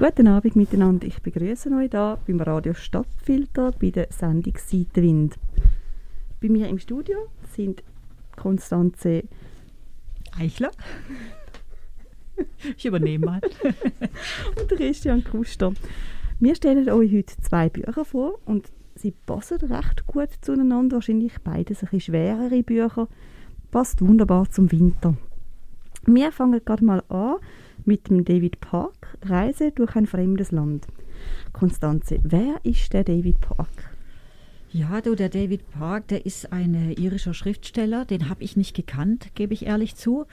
Guten 0.00 0.28
Abend 0.28 0.56
miteinander. 0.56 1.06
Ich 1.06 1.20
begrüße 1.20 1.68
euch 1.76 1.90
hier 1.90 2.18
beim 2.26 2.40
Radio 2.40 2.72
Stadtfilter 2.72 3.70
bei 3.72 3.90
der 3.90 4.06
Sendung 4.08 4.54
Seitenwind. 4.56 5.34
Bei 6.40 6.48
mir 6.48 6.70
im 6.70 6.78
Studio 6.78 7.28
sind 7.54 7.82
Konstanze 8.34 9.24
Eichler. 10.38 10.70
Ich 12.78 12.86
übernehme 12.86 13.26
mal. 13.26 13.40
und 14.58 14.70
Christian 14.70 15.22
Kuster. 15.22 15.74
Wir 16.38 16.54
stellen 16.54 16.88
euch 16.88 17.12
heute 17.12 17.36
zwei 17.42 17.68
Bücher 17.68 18.06
vor 18.06 18.38
und 18.46 18.72
sie 18.94 19.12
passen 19.26 19.58
recht 19.70 20.06
gut 20.06 20.30
zueinander. 20.40 20.96
Wahrscheinlich 20.96 21.38
beides 21.44 21.82
ein 21.82 21.90
bisschen 21.90 22.00
schwerere 22.00 22.62
Bücher. 22.62 23.06
Passt 23.70 24.00
wunderbar 24.00 24.48
zum 24.48 24.72
Winter. 24.72 25.14
Wir 26.06 26.32
fangen 26.32 26.64
gerade 26.64 26.86
mal 26.86 27.02
an 27.10 27.36
mit 27.84 28.08
dem 28.08 28.24
David 28.24 28.60
Park, 28.60 29.18
Reise 29.22 29.72
durch 29.72 29.96
ein 29.96 30.06
fremdes 30.06 30.50
Land. 30.50 30.86
Konstanze, 31.52 32.18
wer 32.22 32.60
ist 32.62 32.92
der 32.92 33.04
David 33.04 33.40
Park? 33.40 33.90
Ja, 34.72 35.00
du, 35.00 35.16
der 35.16 35.28
David 35.28 35.68
Park, 35.70 36.08
der 36.08 36.24
ist 36.24 36.52
ein 36.52 36.74
äh, 36.74 36.92
irischer 36.92 37.34
Schriftsteller, 37.34 38.04
den 38.04 38.28
habe 38.28 38.44
ich 38.44 38.56
nicht 38.56 38.76
gekannt, 38.76 39.30
gebe 39.34 39.52
ich 39.52 39.66
ehrlich 39.66 39.96
zu. 39.96 40.26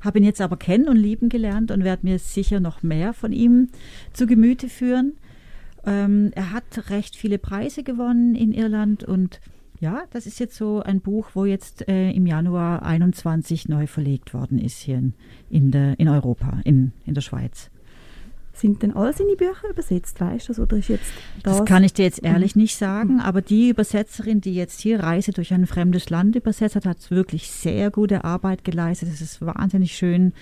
Habe 0.00 0.18
ihn 0.18 0.24
jetzt 0.24 0.40
aber 0.40 0.56
kennen 0.56 0.88
und 0.88 0.96
lieben 0.96 1.28
gelernt 1.28 1.70
und 1.70 1.84
werde 1.84 2.04
mir 2.04 2.18
sicher 2.18 2.58
noch 2.58 2.82
mehr 2.82 3.12
von 3.14 3.32
ihm 3.32 3.68
zu 4.12 4.26
Gemüte 4.26 4.68
führen. 4.68 5.14
Ähm, 5.86 6.32
er 6.34 6.52
hat 6.52 6.90
recht 6.90 7.14
viele 7.14 7.38
Preise 7.38 7.84
gewonnen 7.84 8.34
in 8.34 8.52
Irland 8.52 9.04
und 9.04 9.40
ja, 9.84 10.04
das 10.12 10.24
ist 10.26 10.40
jetzt 10.40 10.56
so 10.56 10.80
ein 10.80 11.02
Buch, 11.02 11.28
wo 11.34 11.44
jetzt 11.44 11.86
äh, 11.88 12.10
im 12.10 12.24
Januar 12.24 12.82
21 12.84 13.68
neu 13.68 13.86
verlegt 13.86 14.32
worden 14.32 14.58
ist 14.58 14.78
hier 14.78 14.96
in, 14.96 15.12
in, 15.50 15.70
der, 15.70 16.00
in 16.00 16.08
Europa, 16.08 16.58
in, 16.64 16.92
in 17.04 17.12
der 17.12 17.20
Schweiz. 17.20 17.70
Sind 18.54 18.82
denn 18.82 18.96
all 18.96 19.14
seine 19.14 19.36
Bücher 19.36 19.68
übersetzt, 19.68 20.18
weißt 20.22 20.48
du, 20.48 20.62
oder 20.62 20.78
ist 20.78 20.88
jetzt 20.88 21.12
das? 21.42 21.58
Das 21.58 21.66
kann 21.66 21.84
ich 21.84 21.92
dir 21.92 22.04
jetzt 22.04 22.24
ehrlich 22.24 22.56
mhm. 22.56 22.62
nicht 22.62 22.76
sagen, 22.76 23.20
aber 23.20 23.42
die 23.42 23.68
Übersetzerin, 23.68 24.40
die 24.40 24.54
jetzt 24.54 24.80
hier 24.80 25.00
Reise 25.00 25.32
durch 25.32 25.52
ein 25.52 25.66
fremdes 25.66 26.08
Land 26.08 26.34
übersetzt 26.34 26.76
hat, 26.76 26.86
hat 26.86 27.10
wirklich 27.10 27.50
sehr 27.50 27.90
gute 27.90 28.24
Arbeit 28.24 28.64
geleistet. 28.64 29.10
Es 29.12 29.20
ist 29.20 29.44
wahnsinnig 29.44 29.94
schön 29.94 30.32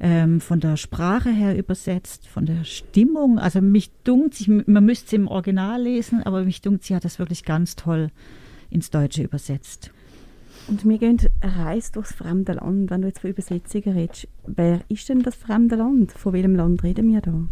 ähm, 0.00 0.40
von 0.40 0.58
der 0.58 0.76
Sprache 0.76 1.30
her 1.30 1.56
übersetzt, 1.56 2.26
von 2.26 2.44
der 2.44 2.64
Stimmung. 2.64 3.38
Also 3.38 3.60
mich 3.60 3.92
dunkt, 4.02 4.34
sich, 4.34 4.48
man 4.48 4.84
müsste 4.84 5.06
es 5.06 5.12
im 5.12 5.28
Original 5.28 5.80
lesen, 5.80 6.24
aber 6.24 6.42
mich 6.42 6.60
dunkt, 6.60 6.82
sie 6.82 6.96
hat 6.96 7.04
das 7.04 7.20
wirklich 7.20 7.44
ganz 7.44 7.76
toll 7.76 8.10
ins 8.70 8.90
Deutsche 8.90 9.22
übersetzt. 9.22 9.90
Und 10.68 10.86
wir 10.86 10.98
gehen 10.98 11.18
Reise 11.42 11.92
durchs 11.92 12.12
fremde 12.12 12.52
Land. 12.52 12.90
Wenn 12.90 13.02
du 13.02 13.08
jetzt 13.08 13.20
von 13.20 13.30
Übersetzungen 13.30 13.96
redest, 13.96 14.28
wer 14.46 14.80
ist 14.88 15.08
denn 15.08 15.22
das 15.22 15.34
fremde 15.34 15.76
Land? 15.76 16.12
Von 16.12 16.32
welchem 16.32 16.54
Land 16.54 16.82
reden 16.82 17.12
wir 17.12 17.20
da? 17.20 17.44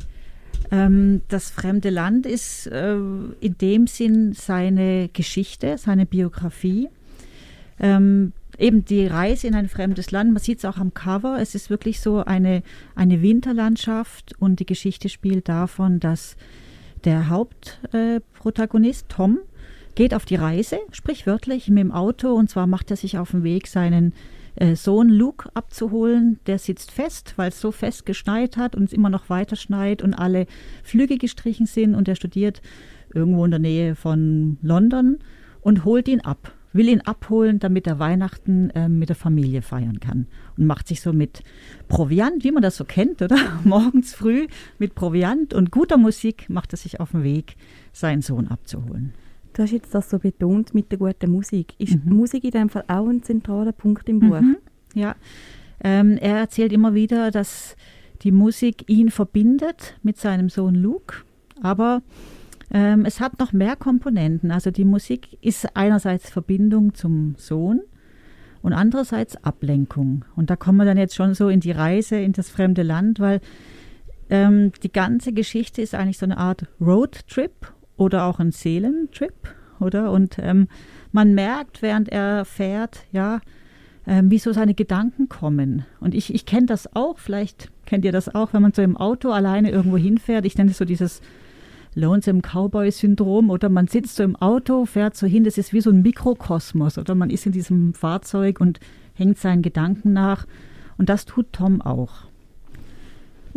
Ähm, 0.71 1.23
das 1.29 1.51
fremde 1.51 1.91
Land 1.91 2.27
ist 2.27 2.67
äh, 2.67 2.97
in 3.41 3.59
dem 3.61 3.87
Sinn 3.87 4.35
seine 4.35 5.09
Geschichte, 5.13 5.79
seine 5.79 6.07
Biografie. 6.07 6.89
Ähm, 7.81 8.33
eben 8.59 8.85
die 8.85 9.07
Reise 9.07 9.47
in 9.47 9.55
ein 9.55 9.69
fremdes 9.69 10.11
Land, 10.11 10.33
man 10.33 10.43
sieht 10.43 10.59
es 10.59 10.65
auch 10.65 10.79
am 10.79 10.93
Cover, 10.93 11.39
es 11.41 11.55
ist 11.55 11.71
wirklich 11.71 12.01
so 12.01 12.25
eine, 12.25 12.63
eine 12.97 13.23
Winterlandschaft 13.23 14.35
und 14.41 14.59
die 14.61 14.67
Geschichte 14.67 15.09
spielt 15.09 15.49
davon, 15.49 16.01
dass 16.01 16.37
der 17.05 17.29
Hauptprotagonist 17.29 19.05
äh, 19.05 19.15
Tom 19.15 19.39
geht 19.99 20.15
auf 20.15 20.25
die 20.25 20.37
Reise, 20.37 20.79
sprichwörtlich 20.93 21.69
mit 21.71 21.79
dem 21.79 21.91
Auto, 21.91 22.33
und 22.33 22.49
zwar 22.49 22.69
macht 22.69 22.93
er 22.93 22.97
sich 22.97 23.19
auf 23.19 23.33
den 23.33 23.43
Weg, 23.43 23.67
seinen 23.67 24.15
äh, 24.55 24.77
Sohn 24.77 25.09
Luke 25.09 25.51
abzuholen. 25.55 26.39
Der 26.47 26.61
sitzt 26.61 26.93
fest, 26.93 27.35
weil 27.35 27.49
es 27.49 27.61
so 27.61 27.73
fest 27.73 28.07
geschneit 28.07 28.57
hat 28.57 28.77
und 28.77 28.85
es 28.85 28.93
immer 28.93 29.11
noch 29.11 29.29
weiter 29.29 29.57
schneit 29.57 30.01
und 30.01 30.15
alle 30.15 30.47
Flüge 30.85 31.19
gestrichen 31.19 31.67
sind 31.67 31.97
und 31.97 32.07
er 32.07 32.15
studiert 32.15 32.63
irgendwo 33.13 33.45
in 33.45 33.51
der 33.51 33.59
Nähe 33.59 33.97
von 33.97 34.59
London 34.63 35.19
und 35.63 35.85
holt 35.85 36.07
ihn 36.07 36.21
ab 36.21 36.53
will 36.75 36.89
ihn 36.91 37.01
abholen, 37.01 37.59
damit 37.59 37.87
er 37.87 37.99
Weihnachten 37.99 38.69
äh, 38.71 38.91
mit 38.91 39.09
der 39.09 39.17
Familie 39.17 39.63
feiern 39.63 40.01
kann. 40.01 40.27
Und 40.57 40.67
macht 40.67 40.87
sich 40.87 41.01
so 41.01 41.15
mit 41.15 41.43
Proviant, 41.89 42.45
wie 42.45 42.53
man 42.53 42.63
das 42.63 42.77
so 42.77 42.85
kennt, 42.85 43.23
oder? 43.23 43.39
Morgens 43.65 44.15
früh 44.15 44.47
mit 44.79 44.95
Proviant 44.95 45.55
und 45.55 45.73
guter 45.73 45.97
Musik 45.97 46.49
macht 46.51 46.75
er 46.75 46.77
sich 46.77 47.01
auf 47.01 47.13
den 47.13 47.25
Weg, 47.25 47.57
seinen 47.93 48.21
Sohn 48.21 48.49
abzuholen. 48.49 49.15
Du 49.59 49.65
hast 49.65 49.73
jetzt 49.73 49.93
das 49.93 50.09
so 50.09 50.21
betont 50.21 50.73
mit 50.73 50.93
der 50.93 50.99
guten 50.99 51.33
Musik. 51.33 51.75
Ist 51.79 52.05
mhm. 52.05 52.15
Musik 52.15 52.45
in 52.45 52.53
dem 52.53 52.69
Fall 52.69 52.85
auch 52.87 53.09
ein 53.09 53.25
zentraler 53.25 53.73
Punkt 53.73 54.09
im 54.09 54.21
Buch? 54.21 54.41
Mhm. 54.41 54.57
Ja. 54.95 55.17
Ähm, 55.83 56.17
er 56.17 56.37
erzählt 56.37 56.73
immer 56.73 56.95
wieder, 56.95 57.33
dass 57.33 57.75
die 58.23 58.31
Musik 58.31 58.85
ihn 58.87 59.11
verbindet 59.11 59.99
mit 60.05 60.17
seinem 60.17 60.49
Sohn 60.49 60.77
Luke, 60.77 61.25
aber 61.61 62.03
ähm, 62.71 63.05
es 63.05 63.19
hat 63.19 63.41
noch 63.41 63.53
mehr 63.53 63.75
Komponenten. 63.75 64.53
Also 64.53 64.71
die 64.71 64.85
Musik 64.85 65.37
ist 65.41 65.77
einerseits 65.77 66.31
Verbindung 66.31 66.95
zum 66.95 67.35
Sohn 67.37 67.81
und 68.63 68.73
andererseits 68.73 69.43
Ablenkung. 69.43 70.25
Und 70.37 70.51
da 70.51 70.55
kommen 70.55 70.79
wir 70.79 70.85
dann 70.85 70.99
jetzt 70.99 71.17
schon 71.17 71.35
so 71.35 71.49
in 71.49 71.59
die 71.59 71.73
Reise 71.73 72.15
in 72.15 72.31
das 72.31 72.49
fremde 72.49 72.85
Land, 72.85 73.19
weil 73.19 73.41
ähm, 74.31 74.71
die 74.85 74.93
ganze 74.93 75.33
Geschichte 75.33 75.83
ist 75.83 75.97
eigentlich 75.97 76.19
so 76.19 76.27
eine 76.27 76.39
Art 76.39 76.67
Roadtrip 76.81 77.73
oder 77.99 78.25
auch 78.25 78.39
ein 78.39 78.53
Seelentrip, 78.53 79.55
oder? 79.81 80.11
Und 80.11 80.39
ähm, 80.39 80.69
man 81.13 81.35
merkt, 81.35 81.83
während 81.83 82.09
er 82.09 82.45
fährt, 82.45 83.05
ja, 83.13 83.41
ähm, 84.07 84.31
wie 84.31 84.39
so 84.39 84.53
seine 84.53 84.75
Gedanken 84.75 85.29
kommen. 85.29 85.85
Und 86.01 86.15
ich, 86.15 86.33
ich 86.33 86.47
kenne 86.47 86.67
das 86.67 86.95
auch, 86.97 87.19
vielleicht 87.19 87.71
kennt 87.85 88.05
ihr 88.05 88.13
das 88.13 88.35
auch, 88.35 88.55
wenn 88.55 88.63
man 88.63 88.73
so 88.73 88.81
im 88.81 88.97
Auto 88.97 89.31
alleine 89.31 89.71
irgendwo 89.71 89.99
hinfährt. 89.99 90.47
Ich 90.47 90.57
nenne 90.57 90.71
es 90.71 90.79
so 90.79 90.87
dieses 90.87 91.21
Lonesome 91.95 92.41
Cowboy-Syndrom 92.41 93.51
oder 93.51 93.69
man 93.69 93.87
sitzt 93.87 94.17
so 94.17 94.23
im 94.23 94.37
Auto, 94.37 94.87
fährt 94.87 95.17
so 95.17 95.27
hin, 95.27 95.45
das 95.45 95.59
ist 95.59 95.73
wie 95.73 95.81
so 95.81 95.91
ein 95.91 96.03
Mikrokosmos 96.03 96.97
oder 96.97 97.15
man 97.15 97.31
ist 97.31 97.47
in 97.47 97.53
diesem 97.53 97.93
Fahrzeug 97.95 98.61
und 98.61 98.81
hängt 99.15 99.39
seinen 99.39 99.63
Gedanken 99.63 100.13
nach. 100.13 100.47
Und 100.97 101.09
das 101.09 101.27
tut 101.27 101.53
Tom 101.53 101.83
auch. 101.83 102.28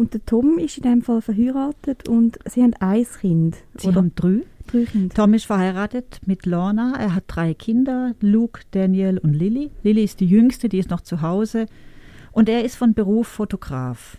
Und 0.01 0.16
der 0.16 0.25
Tom 0.25 0.57
ist 0.57 0.78
in 0.78 0.81
dem 0.81 1.03
Fall 1.03 1.22
verheiratet 1.22 2.09
und 2.09 2.39
sie 2.50 2.63
haben 2.63 2.73
ein 2.79 3.06
Kind. 3.19 3.57
Sie 3.78 3.89
oder? 3.89 3.97
haben 3.97 4.16
drei. 4.16 4.41
drei 4.66 4.85
Kinder. 4.85 5.13
Tom 5.13 5.35
ist 5.35 5.45
verheiratet 5.45 6.22
mit 6.25 6.47
Lorna. 6.47 6.95
Er 6.97 7.13
hat 7.13 7.25
drei 7.28 7.53
Kinder, 7.53 8.16
Luke, 8.19 8.62
Daniel 8.72 9.19
und 9.19 9.34
Lily. 9.34 9.69
Lily 9.84 10.03
ist 10.03 10.19
die 10.19 10.25
jüngste, 10.25 10.69
die 10.69 10.79
ist 10.79 10.89
noch 10.89 11.01
zu 11.01 11.22
Hause. 11.22 11.67
Und 12.31 12.50
er 12.50 12.66
ist 12.66 12.78
von 12.78 12.95
Beruf 12.95 13.28
Fotograf. 13.28 14.17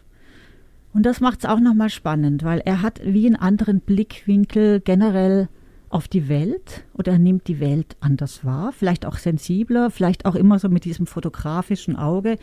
Und 0.94 1.04
das 1.04 1.18
macht 1.18 1.40
es 1.40 1.46
auch 1.46 1.58
nochmal 1.58 1.90
spannend, 1.90 2.44
weil 2.44 2.60
er 2.60 2.80
hat 2.80 3.00
wie 3.04 3.26
einen 3.26 3.34
anderen 3.34 3.80
Blickwinkel 3.80 4.78
generell 4.78 5.48
auf 5.88 6.06
die 6.06 6.28
Welt 6.28 6.84
oder 6.94 7.10
er 7.10 7.18
nimmt 7.18 7.48
die 7.48 7.58
Welt 7.58 7.96
anders 7.98 8.44
wahr, 8.44 8.70
vielleicht 8.70 9.04
auch 9.04 9.16
sensibler, 9.16 9.90
vielleicht 9.90 10.26
auch 10.26 10.36
immer 10.36 10.60
so 10.60 10.68
mit 10.68 10.84
diesem 10.84 11.06
fotografischen 11.06 11.96
Auge. 11.96 12.38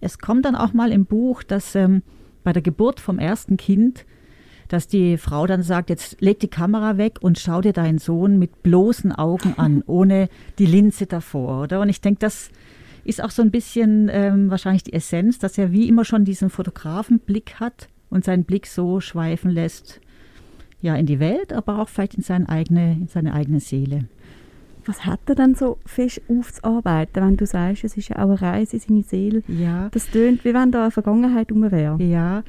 Es 0.00 0.18
kommt 0.18 0.46
dann 0.46 0.56
auch 0.56 0.72
mal 0.72 0.90
im 0.90 1.04
Buch, 1.04 1.42
dass 1.42 1.74
ähm, 1.74 2.02
bei 2.42 2.52
der 2.52 2.62
Geburt 2.62 3.00
vom 3.00 3.18
ersten 3.18 3.56
Kind, 3.56 4.04
dass 4.68 4.88
die 4.88 5.18
Frau 5.18 5.46
dann 5.46 5.62
sagt, 5.62 5.90
jetzt 5.90 6.20
leg 6.20 6.40
die 6.40 6.48
Kamera 6.48 6.96
weg 6.96 7.18
und 7.20 7.38
schau 7.38 7.60
dir 7.60 7.72
deinen 7.72 7.98
Sohn 7.98 8.38
mit 8.38 8.62
bloßen 8.62 9.12
Augen 9.12 9.54
an, 9.58 9.82
ohne 9.86 10.28
die 10.58 10.66
Linse 10.66 11.06
davor, 11.06 11.62
oder? 11.62 11.80
Und 11.80 11.88
ich 11.88 12.00
denke, 12.00 12.20
das 12.20 12.50
ist 13.04 13.22
auch 13.22 13.30
so 13.30 13.42
ein 13.42 13.50
bisschen 13.50 14.08
ähm, 14.10 14.50
wahrscheinlich 14.50 14.84
die 14.84 14.92
Essenz, 14.92 15.38
dass 15.38 15.58
er 15.58 15.72
wie 15.72 15.88
immer 15.88 16.04
schon 16.04 16.24
diesen 16.24 16.50
Fotografenblick 16.50 17.60
hat 17.60 17.88
und 18.10 18.24
seinen 18.24 18.44
Blick 18.44 18.66
so 18.66 19.00
schweifen 19.00 19.50
lässt, 19.50 20.00
ja, 20.80 20.94
in 20.96 21.06
die 21.06 21.20
Welt, 21.20 21.52
aber 21.52 21.80
auch 21.80 21.88
vielleicht 21.88 22.14
in 22.14 22.22
seine 22.22 22.48
eigene, 22.48 22.92
in 22.92 23.08
seine 23.08 23.34
eigene 23.34 23.60
Seele. 23.60 24.04
Was 24.84 25.04
hat 25.04 25.20
er 25.26 25.34
dann 25.34 25.54
so 25.54 25.78
fest 25.86 26.22
aufzuarbeiten, 26.28 27.24
wenn 27.24 27.36
du 27.36 27.46
sagst, 27.46 27.84
es 27.84 27.96
ist 27.96 28.08
ja 28.08 28.16
auch 28.16 28.28
eine 28.28 28.42
Reise 28.42 28.76
in 28.76 28.80
seine 28.80 29.02
Seele? 29.02 29.42
Ja. 29.48 29.88
Das 29.90 30.10
tönt, 30.10 30.44
wie 30.44 30.54
wenn 30.54 30.72
da 30.72 30.82
eine 30.82 30.90
Vergangenheit 30.90 31.52
um 31.52 31.70
wäre. 31.70 32.02
Ja. 32.02 32.42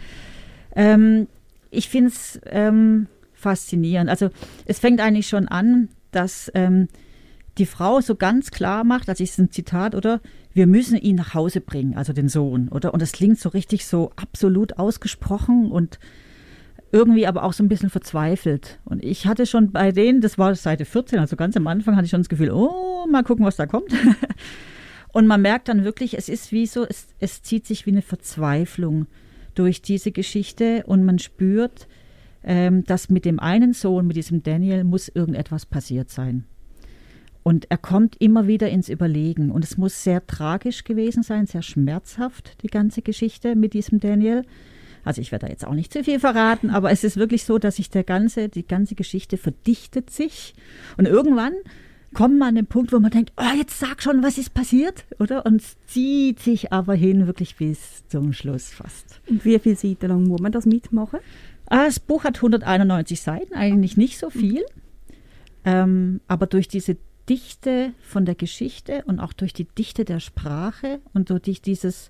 Ähm, 0.75 1.27
ich 1.69 1.89
finde 1.89 2.09
es 2.09 2.39
ähm, 2.45 3.07
faszinierend. 3.33 4.09
Also 4.09 4.29
es 4.65 4.79
fängt 4.79 4.99
eigentlich 5.01 5.27
schon 5.27 5.47
an, 5.47 5.89
dass 6.11 6.51
ähm, 6.53 6.87
die 7.57 7.65
Frau 7.65 8.01
so 8.01 8.15
ganz 8.15 8.51
klar 8.51 8.83
macht, 8.83 9.07
das 9.07 9.19
ist 9.19 9.37
ein 9.37 9.51
Zitat, 9.51 9.95
oder? 9.95 10.21
Wir 10.53 10.67
müssen 10.67 10.97
ihn 10.97 11.15
nach 11.15 11.33
Hause 11.33 11.61
bringen, 11.61 11.95
also 11.95 12.13
den 12.13 12.29
Sohn, 12.29 12.69
oder? 12.69 12.93
Und 12.93 13.01
das 13.01 13.11
klingt 13.11 13.39
so 13.39 13.49
richtig 13.49 13.85
so 13.85 14.11
absolut 14.15 14.77
ausgesprochen 14.77 15.71
und 15.71 15.99
irgendwie 16.93 17.25
aber 17.25 17.43
auch 17.43 17.53
so 17.53 17.63
ein 17.63 17.67
bisschen 17.67 17.89
verzweifelt. 17.89 18.79
Und 18.85 19.03
ich 19.03 19.25
hatte 19.25 19.47
schon 19.47 19.71
bei 19.71 19.91
denen, 19.91 20.21
das 20.21 20.37
war 20.37 20.53
Seite 20.53 20.85
14, 20.85 21.19
also 21.19 21.35
ganz 21.35 21.57
am 21.57 21.65
Anfang, 21.65 21.95
hatte 21.95 22.05
ich 22.05 22.11
schon 22.11 22.21
das 22.21 22.29
Gefühl, 22.29 22.51
oh, 22.51 23.07
mal 23.09 23.23
gucken, 23.23 23.43
was 23.45 23.55
da 23.55 23.65
kommt. 23.65 23.91
Und 25.11 25.27
man 25.27 25.41
merkt 25.41 25.67
dann 25.67 25.83
wirklich, 25.83 26.17
es 26.17 26.29
ist 26.29 26.51
wie 26.51 26.65
so, 26.65 26.85
es, 26.87 27.07
es 27.19 27.41
zieht 27.41 27.67
sich 27.67 27.85
wie 27.85 27.91
eine 27.91 28.01
Verzweiflung 28.01 29.07
durch 29.53 29.81
diese 29.83 30.11
Geschichte 30.11 30.83
und 30.87 31.05
man 31.05 31.19
spürt, 31.19 31.87
ähm, 32.43 32.83
dass 32.85 33.09
mit 33.09 33.23
dem 33.23 33.39
einen 33.39 33.73
Sohn, 33.73 34.07
mit 34.07 34.15
diesem 34.15 34.41
Daniel, 34.41 34.83
muss 34.83 35.09
irgendetwas 35.09 35.67
passiert 35.67 36.09
sein. 36.09 36.45
Und 37.43 37.69
er 37.69 37.77
kommt 37.77 38.15
immer 38.19 38.47
wieder 38.47 38.69
ins 38.69 38.89
Überlegen. 38.89 39.51
Und 39.51 39.63
es 39.63 39.77
muss 39.77 40.03
sehr 40.03 40.25
tragisch 40.25 40.83
gewesen 40.83 41.21
sein, 41.21 41.45
sehr 41.45 41.61
schmerzhaft, 41.61 42.63
die 42.63 42.67
ganze 42.67 43.03
Geschichte 43.03 43.55
mit 43.55 43.73
diesem 43.73 43.99
Daniel 43.99 44.43
Also 45.03 45.21
ich 45.21 45.31
werde 45.31 45.47
da 45.47 45.51
jetzt 45.51 45.65
auch 45.65 45.73
nicht 45.73 45.91
zu 45.91 46.03
viel 46.03 46.19
verraten, 46.19 46.69
aber 46.69 46.91
es 46.91 47.03
ist 47.03 47.17
wirklich 47.17 47.43
so, 47.43 47.57
dass 47.59 47.77
sich 47.77 47.89
der 47.89 48.03
ganze, 48.03 48.49
die 48.49 48.65
ganze 48.65 48.95
Geschichte 48.95 49.37
verdichtet 49.37 50.09
sich 50.09 50.53
und 50.97 51.07
irgendwann 51.07 51.53
kommt 52.13 52.37
man 52.37 52.49
an 52.49 52.55
den 52.55 52.67
Punkt, 52.67 52.93
wo 52.93 52.99
man 52.99 53.11
denkt, 53.11 53.33
oh, 53.37 53.57
jetzt 53.57 53.79
sag 53.79 54.01
schon, 54.01 54.23
was 54.23 54.37
ist 54.37 54.53
passiert, 54.53 55.05
oder? 55.19 55.45
Und 55.45 55.63
zieht 55.87 56.39
sich 56.39 56.71
aber 56.71 56.93
hin, 56.93 57.27
wirklich 57.27 57.55
bis 57.55 58.07
zum 58.07 58.33
Schluss 58.33 58.69
fast. 58.69 59.19
Und 59.27 59.43
wie 59.45 59.57
viele 59.59 59.75
Seiten 59.75 60.07
lang 60.07 60.23
muss 60.23 60.39
man 60.39 60.51
das 60.51 60.65
mitmachen? 60.65 61.19
Ah, 61.65 61.85
das 61.85 61.99
Buch 61.99 62.23
hat 62.23 62.37
191 62.37 63.21
Seiten, 63.21 63.53
eigentlich 63.53 63.97
nicht 63.97 64.19
so 64.19 64.29
viel. 64.29 64.63
Ähm, 65.65 66.21
aber 66.27 66.45
durch 66.45 66.67
diese 66.67 66.97
Dichte 67.29 67.93
von 68.01 68.25
der 68.25 68.35
Geschichte 68.35 69.03
und 69.05 69.19
auch 69.19 69.33
durch 69.33 69.53
die 69.53 69.65
Dichte 69.65 70.05
der 70.05 70.19
Sprache 70.19 70.99
und 71.13 71.29
durch 71.29 71.61
dieses, 71.61 72.09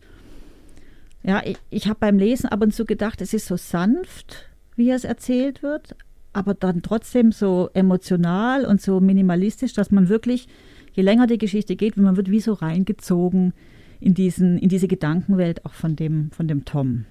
ja, 1.24 1.42
ich, 1.46 1.58
ich 1.70 1.88
habe 1.88 2.00
beim 2.00 2.18
Lesen 2.18 2.48
ab 2.50 2.62
und 2.62 2.74
zu 2.74 2.86
gedacht, 2.86 3.22
es 3.22 3.34
ist 3.34 3.48
so 3.48 3.56
sanft, 3.56 4.50
wie 4.76 4.92
es 4.92 5.04
erzählt 5.04 5.64
wird, 5.64 5.96
aber 6.34 6.54
dann 6.54 6.82
trotzdem 6.82 7.32
so 7.32 7.70
emotional 7.74 8.66
und 8.66 8.82
so 8.82 9.00
minimalistisch, 9.00 9.74
dass 9.74 9.92
man 9.92 10.10
wirklich, 10.10 10.48
je 10.94 11.04
länger 11.04 11.28
die 11.28 11.38
Geschichte 11.38 11.76
geht, 11.76 11.96
man 11.96 12.18
wird 12.18 12.30
wie 12.30 12.42
so 12.42 12.54
reingezogen 12.54 13.54
in, 14.00 14.14
diesen, 14.14 14.58
in 14.58 14.70
diese 14.70 14.88
Gedankenwelt 14.88 15.66
auch 15.66 15.74
von 15.74 15.96
dem, 15.96 16.32
von 16.32 16.48
dem 16.48 16.66
Tom. 16.66 17.06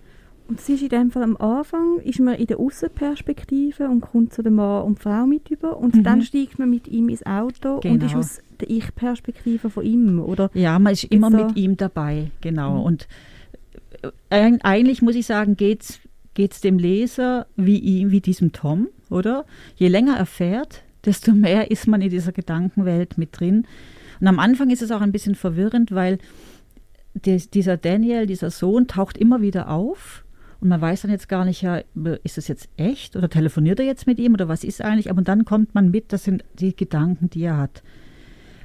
Und 0.49 0.59
es 0.59 0.69
ist 0.69 0.83
in 0.83 0.89
dem 0.89 1.11
Fall 1.11 1.23
am 1.23 1.37
Anfang, 1.37 2.01
ist 2.05 2.21
man 2.21 2.35
in 2.35 2.47
der 2.47 2.59
Außenperspektive 2.59 3.89
und 3.89 4.03
kommt 4.03 4.35
zu 4.35 4.43
dem 4.43 4.57
Mann 4.57 4.83
und 4.83 4.99
Frau 4.99 5.25
mit 5.25 5.51
über 5.51 5.79
und 5.79 5.95
mhm. 5.95 6.03
dann 6.03 6.21
steigt 6.21 6.59
man 6.59 6.69
mit 6.69 6.89
ihm 6.89 7.09
ins 7.09 7.25
Auto 7.25 7.81
genau. 7.81 7.95
und 7.95 8.03
ist 8.03 8.15
aus 8.15 8.43
der 8.61 8.69
Ich-Perspektive 8.69 9.71
von 9.71 9.85
ihm, 9.85 10.21
oder? 10.21 10.51
Ja, 10.53 10.79
man 10.79 10.93
ist 10.93 11.05
immer 11.05 11.31
so 11.31 11.37
mit 11.39 11.57
ihm 11.57 11.77
dabei, 11.77 12.31
genau. 12.43 12.81
Mhm. 12.81 12.85
Und 12.85 13.09
eigentlich 14.31 15.03
muss 15.03 15.15
ich 15.15 15.27
sagen, 15.27 15.57
geht 15.57 16.01
es 16.37 16.61
dem 16.61 16.79
Leser 16.79 17.47
wie 17.57 17.79
ihm, 17.79 18.11
wie 18.11 18.21
diesem 18.21 18.53
Tom, 18.53 18.89
oder? 19.11 19.45
Je 19.77 19.89
länger 19.89 20.17
er 20.17 20.27
fährt, 20.27 20.83
desto 21.05 21.33
mehr 21.33 21.71
ist 21.71 21.87
man 21.87 22.01
in 22.01 22.11
dieser 22.11 22.33
Gedankenwelt 22.33 23.19
mit 23.19 23.39
drin. 23.39 23.67
Und 24.21 24.27
am 24.29 24.39
Anfang 24.39 24.71
ist 24.71 24.83
es 24.83 24.91
auch 24.91 25.01
ein 25.01 25.13
bisschen 25.13 25.35
verwirrend, 25.35 25.93
weil 25.93 26.19
des, 27.15 27.51
dieser 27.51 27.77
Daniel, 27.77 28.27
dieser 28.27 28.51
Sohn, 28.51 28.87
taucht 28.87 29.19
immer 29.19 29.41
wieder 29.41 29.69
auf. 29.69 30.25
Und 30.61 30.69
man 30.69 30.81
weiß 30.81 31.03
dann 31.03 31.11
jetzt 31.11 31.29
gar 31.29 31.45
nicht, 31.45 31.63
ja, 31.63 31.83
ist 32.23 32.37
das 32.37 32.47
jetzt 32.47 32.69
echt 32.77 33.17
oder 33.17 33.29
telefoniert 33.29 33.81
er 33.81 33.87
jetzt 33.87 34.07
mit 34.07 34.21
ihm 34.21 34.35
oder 34.35 34.47
was 34.47 34.63
ist 34.63 34.81
eigentlich? 34.81 35.11
Aber 35.11 35.23
dann 35.23 35.45
kommt 35.45 35.75
man 35.75 35.91
mit, 35.91 36.13
das 36.13 36.25
sind 36.25 36.45
die 36.55 36.77
Gedanken, 36.77 37.29
die 37.31 37.43
er 37.43 37.57
hat. 37.57 37.83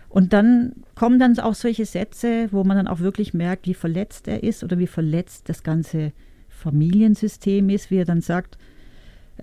Und 0.10 0.34
dann 0.34 0.74
kommen 0.96 1.20
dann 1.20 1.38
auch 1.40 1.56
solche 1.56 1.86
Sätze, 1.86 2.48
wo 2.52 2.64
man 2.64 2.78
dann 2.78 2.88
auch 2.88 3.00
wirklich 3.00 3.34
merkt, 3.34 3.68
wie 3.68 3.74
verletzt 3.74 4.28
er 4.28 4.44
ist 4.44 4.64
oder 4.64 4.80
wie 4.80 4.88
verletzt 4.88 5.50
das 5.50 5.64
ganze 5.64 6.14
Familiensystem 6.50 7.70
ist, 7.70 7.92
wie 7.92 7.98
er 7.98 8.06
dann 8.06 8.22
sagt, 8.22 8.58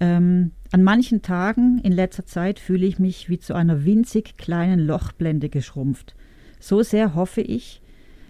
ähm, 0.00 0.52
an 0.72 0.82
manchen 0.82 1.22
Tagen 1.22 1.78
in 1.78 1.92
letzter 1.92 2.26
Zeit 2.26 2.58
fühle 2.58 2.86
ich 2.86 2.98
mich 2.98 3.28
wie 3.28 3.38
zu 3.38 3.54
einer 3.54 3.84
winzig 3.84 4.36
kleinen 4.36 4.80
Lochblende 4.80 5.48
geschrumpft. 5.48 6.16
So 6.58 6.82
sehr 6.82 7.14
hoffe 7.14 7.42
ich, 7.42 7.80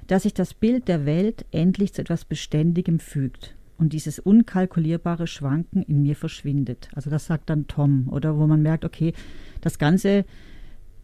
dass 0.07 0.25
sich 0.25 0.35
das 0.35 0.53
Bild 0.53 0.89
der 0.89 1.07
Welt 1.07 1.47
endlich 1.51 1.95
zu 1.95 2.03
etwas 2.03 2.25
Beständigem 2.25 2.99
fügt 2.99 3.55
und 3.79 3.93
dieses 3.93 4.19
unkalkulierbare 4.19 5.27
Schwanken 5.27 5.83
in 5.83 6.03
mir 6.03 6.17
verschwindet. 6.17 6.89
Also 6.95 7.11
das 7.11 7.27
sagt 7.27 7.49
dann 7.51 7.67
Tom, 7.67 8.09
oder 8.11 8.37
wo 8.37 8.47
man 8.47 8.63
merkt, 8.63 8.85
okay, 8.85 9.15
das 9.61 9.79
ganze, 9.79 10.25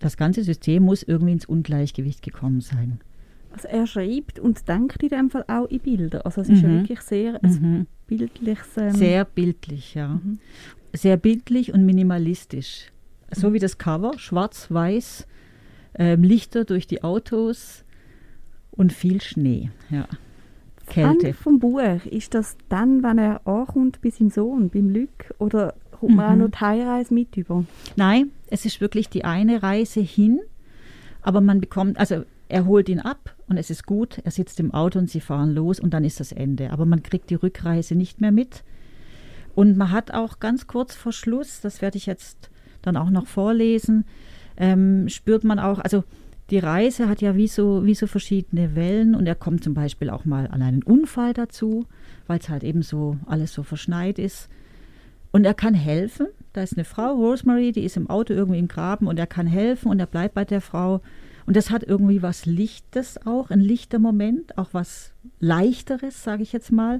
das 0.00 0.17
ganze 0.17 0.43
System 0.43 0.82
muss 0.82 1.02
irgendwie 1.05 1.32
ins 1.32 1.47
Ungleichgewicht 1.47 2.23
gekommen 2.23 2.61
sein. 2.61 3.00
Also 3.52 3.69
er 3.69 3.87
schreibt 3.87 4.38
und 4.38 4.69
denkt 4.69 5.02
in 5.02 5.08
dem 5.08 5.31
Fall 5.31 5.44
auch 5.49 5.67
in 5.67 5.81
Bilder. 5.81 6.26
Also 6.26 6.41
es 6.41 6.49
ist 6.49 6.62
mhm. 6.62 6.69
ja 6.69 6.81
wirklich 6.81 7.00
sehr 7.00 7.41
mhm. 7.43 7.87
bildliches... 8.06 8.76
Ähm 8.76 8.94
sehr 8.94 9.25
bildlich, 9.25 9.94
ja. 9.94 10.08
Mhm 10.08 10.38
sehr 10.93 11.17
bildlich 11.17 11.73
und 11.73 11.85
minimalistisch. 11.85 12.91
So 13.32 13.52
wie 13.52 13.58
das 13.58 13.79
Cover, 13.79 14.19
schwarz-weiß, 14.19 15.26
äh, 15.99 16.17
Lichter 16.17 16.64
durch 16.64 16.87
die 16.87 17.05
Autos 17.05 17.85
und 18.73 18.93
viel 18.93 19.20
Schnee. 19.20 19.70
Ja. 19.88 20.08
Kälte. 20.87 21.29
Ende 21.29 21.35
vom 21.35 21.61
Buch, 21.61 21.81
ist 22.11 22.35
das 22.35 22.56
dann, 22.69 23.05
wenn 23.05 23.19
er 23.19 23.47
ankommt 23.47 24.00
bei 24.02 24.11
seinem 24.11 24.31
Sohn, 24.31 24.70
beim 24.70 24.88
Lück, 24.88 25.32
oder 25.38 25.75
kommt 26.00 26.17
man 26.17 26.26
mhm. 26.26 26.32
auch 26.32 26.47
noch 26.47 26.50
die 26.50 26.64
Heimreise 26.64 27.14
mit 27.14 27.37
über? 27.37 27.64
Nein, 27.97 28.31
es 28.49 28.64
ist 28.64 28.81
wirklich 28.81 29.08
die 29.08 29.25
eine 29.25 29.62
Reise 29.62 30.00
hin, 30.00 30.41
aber 31.23 31.41
man 31.41 31.61
bekommt, 31.61 31.99
also 31.99 32.25
er 32.49 32.67
holt 32.67 32.88
ihn 32.88 33.00
ab 33.00 33.37
und 33.49 33.58
es 33.58 33.70
ist 33.70 33.87
gut, 33.87 34.19
er 34.25 34.31
sitzt 34.31 34.58
im 34.61 34.75
Auto 34.75 34.99
und 34.99 35.08
sie 35.08 35.20
fahren 35.20 35.55
los 35.55 35.79
und 35.79 35.94
dann 35.94 36.05
ist 36.05 36.19
das 36.19 36.32
Ende. 36.32 36.70
Aber 36.70 36.85
man 36.87 37.02
kriegt 37.02 37.31
die 37.31 37.37
Rückreise 37.37 37.94
nicht 37.94 38.20
mehr 38.20 38.32
mit. 38.32 38.64
Und 39.55 39.76
man 39.76 39.91
hat 39.91 40.12
auch 40.12 40.41
ganz 40.41 40.67
kurz 40.67 40.94
vor 40.94 41.12
Schluss, 41.12 41.61
das 41.61 41.82
werde 41.82 41.99
ich 41.99 42.06
jetzt 42.06 42.50
dann 42.82 42.97
auch 42.97 43.11
noch 43.11 43.26
vorlesen, 43.26 44.05
ähm, 44.56 45.08
spürt 45.08 45.44
man 45.44 45.58
auch, 45.58 45.79
also 45.79 46.05
die 46.50 46.58
Reise 46.58 47.08
hat 47.08 47.20
ja 47.20 47.37
wie 47.37 47.47
so, 47.47 47.85
wie 47.85 47.94
so 47.94 48.06
verschiedene 48.06 48.75
Wellen 48.75 49.14
und 49.14 49.26
er 49.26 49.35
kommt 49.35 49.62
zum 49.62 49.75
Beispiel 49.75 50.11
auch 50.11 50.25
mal 50.25 50.49
an 50.49 50.62
einen 50.62 50.82
Unfall 50.82 51.35
dazu, 51.35 51.87
weil 52.26 52.38
es 52.41 52.49
halt 52.49 52.64
eben 52.64 52.82
so 52.82 53.17
alles 53.26 53.52
so 53.52 53.62
verschneit 53.62 54.19
ist. 54.19 54.49
Und 55.32 55.44
er 55.44 55.55
kann 55.55 55.75
helfen. 55.75 56.27
Da 56.53 56.62
ist 56.62 56.77
eine 56.77 56.85
Frau, 56.85 57.15
Rosemary, 57.15 57.73
die 57.73 57.85
ist 57.85 57.97
im 57.97 58.11
Auto 58.11 58.35
irgendwie 58.35 58.59
im 58.59 58.69
Graben 58.69 59.06
und 59.06 59.19
er 59.19 59.27
kann 59.27 59.47
helfen 59.47 59.91
und 59.91 60.00
er 60.00 60.06
bleibt 60.06 60.35
bei 60.35 60.44
der 60.44 60.61
Frau. 60.61 61.00
Und 61.47 61.56
das 61.56 61.71
hat 61.71 61.82
irgendwie 61.82 62.23
was 62.23 62.47
Lichtes 62.47 63.25
auch, 63.27 63.50
ein 63.50 63.61
lichter 63.61 63.99
Moment, 63.99 64.59
auch 64.59 64.69
was 64.73 65.12
Leichteres, 65.38 66.23
sage 66.23 66.43
ich 66.43 66.53
jetzt 66.53 66.73
mal. 66.73 66.99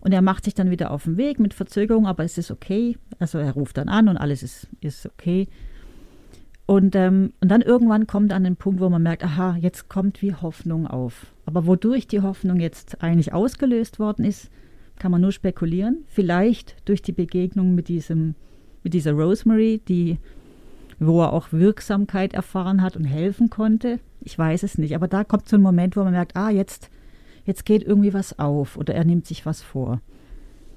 Und 0.00 0.12
er 0.12 0.22
macht 0.22 0.44
sich 0.44 0.54
dann 0.54 0.70
wieder 0.70 0.92
auf 0.92 1.04
den 1.04 1.16
Weg 1.16 1.40
mit 1.40 1.54
Verzögerung, 1.54 2.06
aber 2.06 2.24
es 2.24 2.38
ist 2.38 2.50
okay. 2.50 2.96
Also 3.18 3.38
er 3.38 3.52
ruft 3.52 3.76
dann 3.76 3.88
an 3.88 4.08
und 4.08 4.16
alles 4.16 4.42
ist, 4.42 4.68
ist 4.80 5.06
okay. 5.06 5.48
Und, 6.66 6.94
ähm, 6.94 7.32
und 7.40 7.50
dann 7.50 7.62
irgendwann 7.62 8.06
kommt 8.06 8.32
an 8.32 8.44
den 8.44 8.56
Punkt, 8.56 8.80
wo 8.80 8.88
man 8.88 9.02
merkt, 9.02 9.24
aha, 9.24 9.56
jetzt 9.56 9.88
kommt 9.88 10.22
wie 10.22 10.34
Hoffnung 10.34 10.86
auf. 10.86 11.26
Aber 11.46 11.66
wodurch 11.66 12.06
die 12.06 12.20
Hoffnung 12.20 12.60
jetzt 12.60 13.02
eigentlich 13.02 13.32
ausgelöst 13.32 13.98
worden 13.98 14.24
ist, 14.24 14.50
kann 14.98 15.12
man 15.12 15.20
nur 15.20 15.32
spekulieren. 15.32 16.04
Vielleicht 16.08 16.76
durch 16.84 17.02
die 17.02 17.12
Begegnung 17.12 17.74
mit 17.74 17.88
diesem, 17.88 18.34
mit 18.82 18.94
dieser 18.94 19.12
Rosemary, 19.12 19.80
die, 19.88 20.18
wo 20.98 21.22
er 21.22 21.32
auch 21.32 21.52
Wirksamkeit 21.52 22.34
erfahren 22.34 22.82
hat 22.82 22.96
und 22.96 23.04
helfen 23.04 23.50
konnte. 23.50 24.00
Ich 24.20 24.38
weiß 24.38 24.62
es 24.62 24.78
nicht. 24.78 24.94
Aber 24.94 25.08
da 25.08 25.24
kommt 25.24 25.48
so 25.48 25.56
ein 25.56 25.62
Moment, 25.62 25.96
wo 25.96 26.04
man 26.04 26.12
merkt, 26.12 26.36
ah, 26.36 26.50
jetzt, 26.50 26.90
jetzt 27.44 27.64
geht 27.64 27.82
irgendwie 27.82 28.14
was 28.14 28.38
auf 28.38 28.76
oder 28.76 28.94
er 28.94 29.04
nimmt 29.04 29.26
sich 29.26 29.46
was 29.46 29.62
vor. 29.62 30.00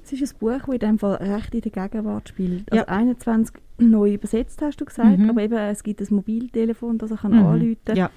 Es 0.04 0.12
ist 0.12 0.34
ein 0.34 0.40
Buch, 0.40 0.66
das 0.66 0.74
in 0.74 0.80
dem 0.80 1.00
Fall 1.00 1.16
recht 1.16 1.54
in 1.54 1.62
der 1.62 1.72
Gegenwart 1.72 2.30
spielt. 2.30 2.72
Also 2.72 2.86
ja. 2.86 2.88
21 2.88 3.56
neu 3.78 4.14
übersetzt, 4.14 4.62
hast 4.62 4.82
du 4.82 4.86
gesagt, 4.86 5.18
mhm. 5.18 5.30
aber 5.30 5.42
eben 5.42 5.58
es 5.58 5.84
gibt 5.84 6.02
ein 6.02 6.16
Mobiltelefon, 6.16 6.98
das 6.98 7.12
er 7.12 7.18
kann 7.18 7.32
mhm. 7.34 7.46
anrufen 7.46 7.78
kann. 7.86 7.96
Ja. 7.96 8.10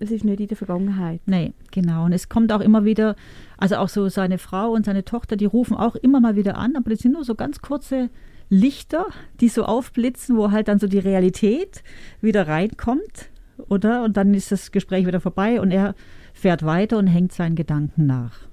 Es 0.00 0.10
ist 0.10 0.24
nicht 0.24 0.40
in 0.40 0.46
der 0.46 0.56
Vergangenheit. 0.56 1.20
Nein, 1.26 1.54
genau. 1.72 2.04
Und 2.04 2.12
es 2.12 2.28
kommt 2.28 2.52
auch 2.52 2.60
immer 2.60 2.84
wieder, 2.84 3.16
also 3.56 3.76
auch 3.76 3.88
so 3.88 4.08
seine 4.08 4.38
Frau 4.38 4.70
und 4.72 4.86
seine 4.86 5.04
Tochter, 5.04 5.36
die 5.36 5.44
rufen 5.44 5.76
auch 5.76 5.96
immer 5.96 6.20
mal 6.20 6.36
wieder 6.36 6.56
an, 6.56 6.76
aber 6.76 6.90
das 6.90 7.00
sind 7.00 7.12
nur 7.12 7.24
so 7.24 7.34
ganz 7.34 7.60
kurze 7.60 8.10
Lichter, 8.48 9.06
die 9.40 9.48
so 9.48 9.64
aufblitzen, 9.64 10.36
wo 10.36 10.50
halt 10.50 10.68
dann 10.68 10.78
so 10.78 10.86
die 10.86 10.98
Realität 10.98 11.82
wieder 12.20 12.48
reinkommt, 12.48 13.30
oder? 13.68 14.04
Und 14.04 14.16
dann 14.16 14.32
ist 14.34 14.52
das 14.52 14.72
Gespräch 14.72 15.06
wieder 15.06 15.20
vorbei 15.20 15.60
und 15.60 15.70
er 15.70 15.94
fährt 16.32 16.64
weiter 16.64 16.98
und 16.98 17.08
hängt 17.08 17.32
seinen 17.32 17.56
Gedanken 17.56 18.06
nach. 18.06 18.48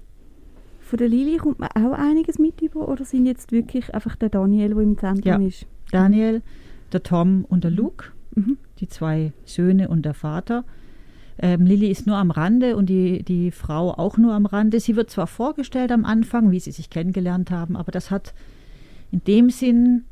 Von 0.79 0.97
der 0.97 1.07
Lili 1.07 1.37
kommt 1.37 1.59
man 1.59 1.69
auch 1.69 1.93
einiges 1.93 2.39
mit 2.39 2.61
über 2.61 2.87
oder 2.87 3.05
sind 3.05 3.25
jetzt 3.25 3.51
wirklich 3.51 3.93
einfach 3.93 4.15
der 4.15 4.29
Daniel, 4.29 4.69
der 4.73 4.83
im 4.83 4.97
Zentrum 4.97 5.41
ja. 5.41 5.47
ist? 5.47 5.65
Daniel, 5.91 6.41
der 6.91 7.03
Tom 7.03 7.45
und 7.45 7.63
der 7.63 7.71
Luke, 7.71 8.11
mhm. 8.35 8.57
die 8.79 8.87
zwei 8.87 9.33
Söhne 9.45 9.89
und 9.89 10.03
der 10.03 10.13
Vater. 10.13 10.63
Ähm, 11.37 11.65
Lilly 11.65 11.89
ist 11.89 12.07
nur 12.07 12.17
am 12.17 12.31
Rande 12.31 12.75
und 12.75 12.87
die, 12.87 13.23
die 13.23 13.51
Frau 13.51 13.91
auch 13.91 14.17
nur 14.17 14.33
am 14.33 14.45
Rande. 14.45 14.79
Sie 14.79 14.95
wird 14.95 15.09
zwar 15.09 15.27
vorgestellt 15.27 15.91
am 15.91 16.05
Anfang, 16.05 16.51
wie 16.51 16.59
sie 16.59 16.71
sich 16.71 16.89
kennengelernt 16.89 17.51
haben, 17.51 17.75
aber 17.75 17.91
das 17.91 18.09
hat 18.11 18.33
in 19.11 19.23
dem 19.23 19.49
Sinn 19.49 20.05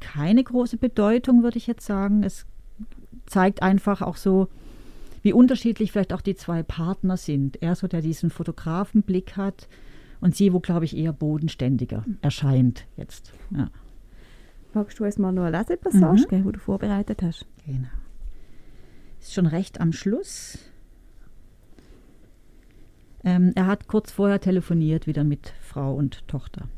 keine 0.00 0.42
große 0.42 0.76
Bedeutung, 0.76 1.42
würde 1.42 1.58
ich 1.58 1.66
jetzt 1.66 1.86
sagen. 1.86 2.22
Es 2.22 2.46
zeigt 3.26 3.62
einfach 3.62 4.02
auch 4.02 4.16
so, 4.16 4.48
wie 5.22 5.32
unterschiedlich 5.32 5.92
vielleicht 5.92 6.12
auch 6.12 6.20
die 6.20 6.34
zwei 6.34 6.62
Partner 6.62 7.16
sind. 7.16 7.62
Er 7.62 7.74
so, 7.74 7.86
der 7.86 8.02
diesen 8.02 8.30
Fotografenblick 8.30 9.36
hat 9.36 9.68
und 10.20 10.36
sie, 10.36 10.52
wo, 10.52 10.60
glaube 10.60 10.84
ich, 10.84 10.96
eher 10.96 11.12
bodenständiger 11.12 12.04
erscheint 12.20 12.86
jetzt. 12.96 13.32
Ja. 13.50 13.70
Magst 14.74 14.98
du 14.98 15.04
uns 15.04 15.18
mal 15.18 15.32
noch 15.32 15.44
eine 15.44 15.58
Lesepassage 15.58 16.22
mhm. 16.22 16.28
geben, 16.28 16.44
die 16.44 16.52
du 16.52 16.60
vorbereitet 16.60 17.22
hast? 17.22 17.46
Genau. 17.66 17.88
Ist 19.22 19.32
schon 19.32 19.46
recht 19.46 19.80
am 19.80 19.92
Schluss. 19.92 20.58
Ähm, 23.24 23.52
er 23.54 23.66
hat 23.66 23.88
kurz 23.88 24.12
vorher 24.12 24.40
telefoniert, 24.40 25.06
wieder 25.06 25.24
mit 25.24 25.54
Frau 25.62 25.94
und 25.94 26.28
Tochter. 26.28 26.68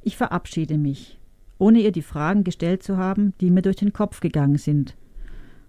Ich 0.00 0.16
verabschiede 0.16 0.78
mich, 0.78 1.18
ohne 1.58 1.80
ihr 1.80 1.92
die 1.92 2.00
Fragen 2.00 2.44
gestellt 2.44 2.82
zu 2.82 2.96
haben, 2.96 3.34
die 3.42 3.50
mir 3.50 3.60
durch 3.60 3.76
den 3.76 3.92
Kopf 3.92 4.20
gegangen 4.20 4.56
sind 4.56 4.96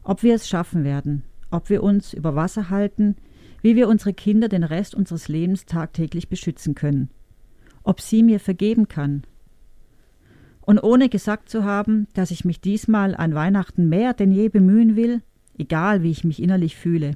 ob 0.06 0.22
wir 0.24 0.36
es 0.36 0.48
schaffen 0.48 0.86
werden, 0.86 1.24
ob 1.50 1.70
wir 1.70 1.84
uns 1.84 2.14
über 2.14 2.36
Wasser 2.36 2.70
halten, 2.70 3.18
wie 3.62 3.76
wir 3.76 3.90
unsere 3.90 4.14
Kinder 4.14 4.48
den 4.48 4.64
Rest 4.64 4.96
unseres 4.96 5.28
Lebens 5.28 5.66
tagtäglich 5.66 6.30
beschützen 6.30 6.76
können, 6.76 7.10
ob 7.84 8.00
sie 8.00 8.24
mir 8.24 8.40
vergeben 8.40 8.88
kann. 8.88 9.24
Und 10.66 10.80
ohne 10.80 11.10
gesagt 11.10 11.50
zu 11.50 11.64
haben, 11.64 12.08
dass 12.14 12.32
ich 12.32 12.44
mich 12.44 12.60
diesmal 12.60 13.16
an 13.16 13.36
Weihnachten 13.36 13.88
mehr 13.88 14.14
denn 14.14 14.32
je 14.32 14.50
bemühen 14.50 14.96
will, 14.96 15.22
egal 15.58 16.02
wie 16.02 16.12
ich 16.12 16.24
mich 16.24 16.42
innerlich 16.42 16.76
fühle. 16.76 17.12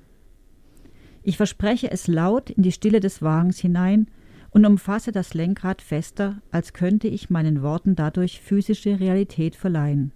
Ich 1.24 1.38
verspreche 1.38 1.92
es 1.92 2.08
laut 2.08 2.50
in 2.50 2.64
die 2.64 2.72
Stille 2.72 3.00
des 3.00 3.22
Wagens 3.22 3.60
hinein 3.60 4.08
und 4.52 4.66
umfasse 4.66 5.12
das 5.12 5.34
Lenkrad 5.34 5.82
fester, 5.82 6.42
als 6.52 6.74
könnte 6.74 7.08
ich 7.08 7.30
meinen 7.30 7.62
Worten 7.62 7.96
dadurch 7.96 8.40
physische 8.40 9.00
Realität 9.00 9.56
verleihen. 9.56 10.12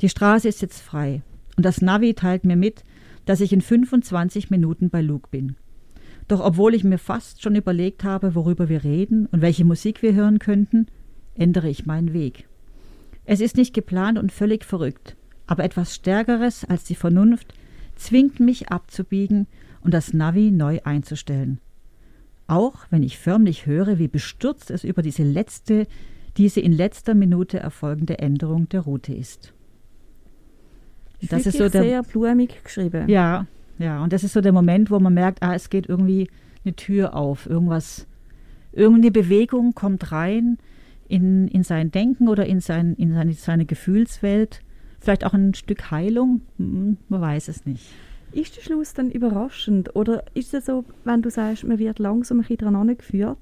Die 0.00 0.08
Straße 0.08 0.48
ist 0.48 0.62
jetzt 0.62 0.80
frei 0.80 1.22
und 1.56 1.64
das 1.64 1.80
Navi 1.80 2.14
teilt 2.14 2.44
mir 2.44 2.56
mit, 2.56 2.84
dass 3.24 3.40
ich 3.40 3.52
in 3.52 3.60
25 3.60 4.50
Minuten 4.50 4.90
bei 4.90 5.00
Luke 5.00 5.28
bin. 5.30 5.56
Doch 6.28 6.40
obwohl 6.40 6.74
ich 6.74 6.84
mir 6.84 6.98
fast 6.98 7.42
schon 7.42 7.54
überlegt 7.54 8.04
habe, 8.04 8.34
worüber 8.34 8.68
wir 8.68 8.84
reden 8.84 9.26
und 9.26 9.42
welche 9.42 9.64
Musik 9.64 10.02
wir 10.02 10.14
hören 10.14 10.38
könnten, 10.38 10.86
ändere 11.34 11.68
ich 11.68 11.86
meinen 11.86 12.12
Weg. 12.12 12.46
Es 13.24 13.40
ist 13.40 13.56
nicht 13.56 13.74
geplant 13.74 14.18
und 14.18 14.32
völlig 14.32 14.64
verrückt, 14.64 15.16
aber 15.46 15.64
etwas 15.64 15.94
Stärkeres 15.94 16.64
als 16.64 16.84
die 16.84 16.94
Vernunft 16.94 17.54
zwingt 17.96 18.40
mich 18.40 18.68
abzubiegen 18.70 19.46
und 19.82 19.94
das 19.94 20.12
Navi 20.12 20.50
neu 20.50 20.80
einzustellen. 20.84 21.60
Auch 22.46 22.86
wenn 22.90 23.02
ich 23.02 23.18
förmlich 23.18 23.66
höre, 23.66 23.98
wie 23.98 24.08
bestürzt 24.08 24.70
es 24.70 24.84
über 24.84 25.02
diese 25.02 25.22
letzte, 25.22 25.86
diese 26.36 26.60
in 26.60 26.72
letzter 26.72 27.14
Minute 27.14 27.58
erfolgende 27.58 28.18
Änderung 28.18 28.68
der 28.68 28.80
Route 28.80 29.14
ist. 29.14 29.52
Das 31.30 31.46
ist 31.46 31.58
so 31.58 31.68
der, 31.68 31.82
sehr 31.82 32.02
blumig 32.02 32.64
geschrieben. 32.64 33.08
Ja, 33.08 33.46
ja, 33.78 34.02
und 34.02 34.12
das 34.12 34.24
ist 34.24 34.32
so 34.32 34.40
der 34.40 34.52
Moment, 34.52 34.90
wo 34.90 34.98
man 34.98 35.14
merkt, 35.14 35.42
ah, 35.42 35.54
es 35.54 35.70
geht 35.70 35.88
irgendwie 35.88 36.28
eine 36.64 36.74
Tür 36.74 37.14
auf, 37.14 37.46
irgendwas, 37.46 38.06
irgendeine 38.72 39.12
Bewegung 39.12 39.74
kommt 39.74 40.10
rein 40.10 40.58
in, 41.08 41.48
in 41.48 41.62
sein 41.62 41.90
Denken 41.90 42.28
oder 42.28 42.46
in, 42.46 42.60
sein, 42.60 42.94
in 42.94 43.14
seine, 43.14 43.32
seine 43.34 43.64
Gefühlswelt. 43.64 44.60
Vielleicht 45.00 45.24
auch 45.24 45.34
ein 45.34 45.54
Stück 45.54 45.90
Heilung, 45.90 46.42
hm, 46.58 46.96
man 47.08 47.20
weiß 47.20 47.48
es 47.48 47.66
nicht. 47.66 47.90
Ist 48.32 48.56
der 48.56 48.62
Schluss 48.62 48.94
dann 48.94 49.10
überraschend? 49.10 49.94
Oder 49.94 50.24
ist 50.34 50.54
es 50.54 50.66
so, 50.66 50.84
wenn 51.04 51.22
du 51.22 51.30
sagst, 51.30 51.64
man 51.64 51.78
wird 51.78 51.98
langsam 51.98 52.38
ein 52.38 52.42
bisschen 52.42 52.72
daran 52.72 52.96
geführt, 52.96 53.38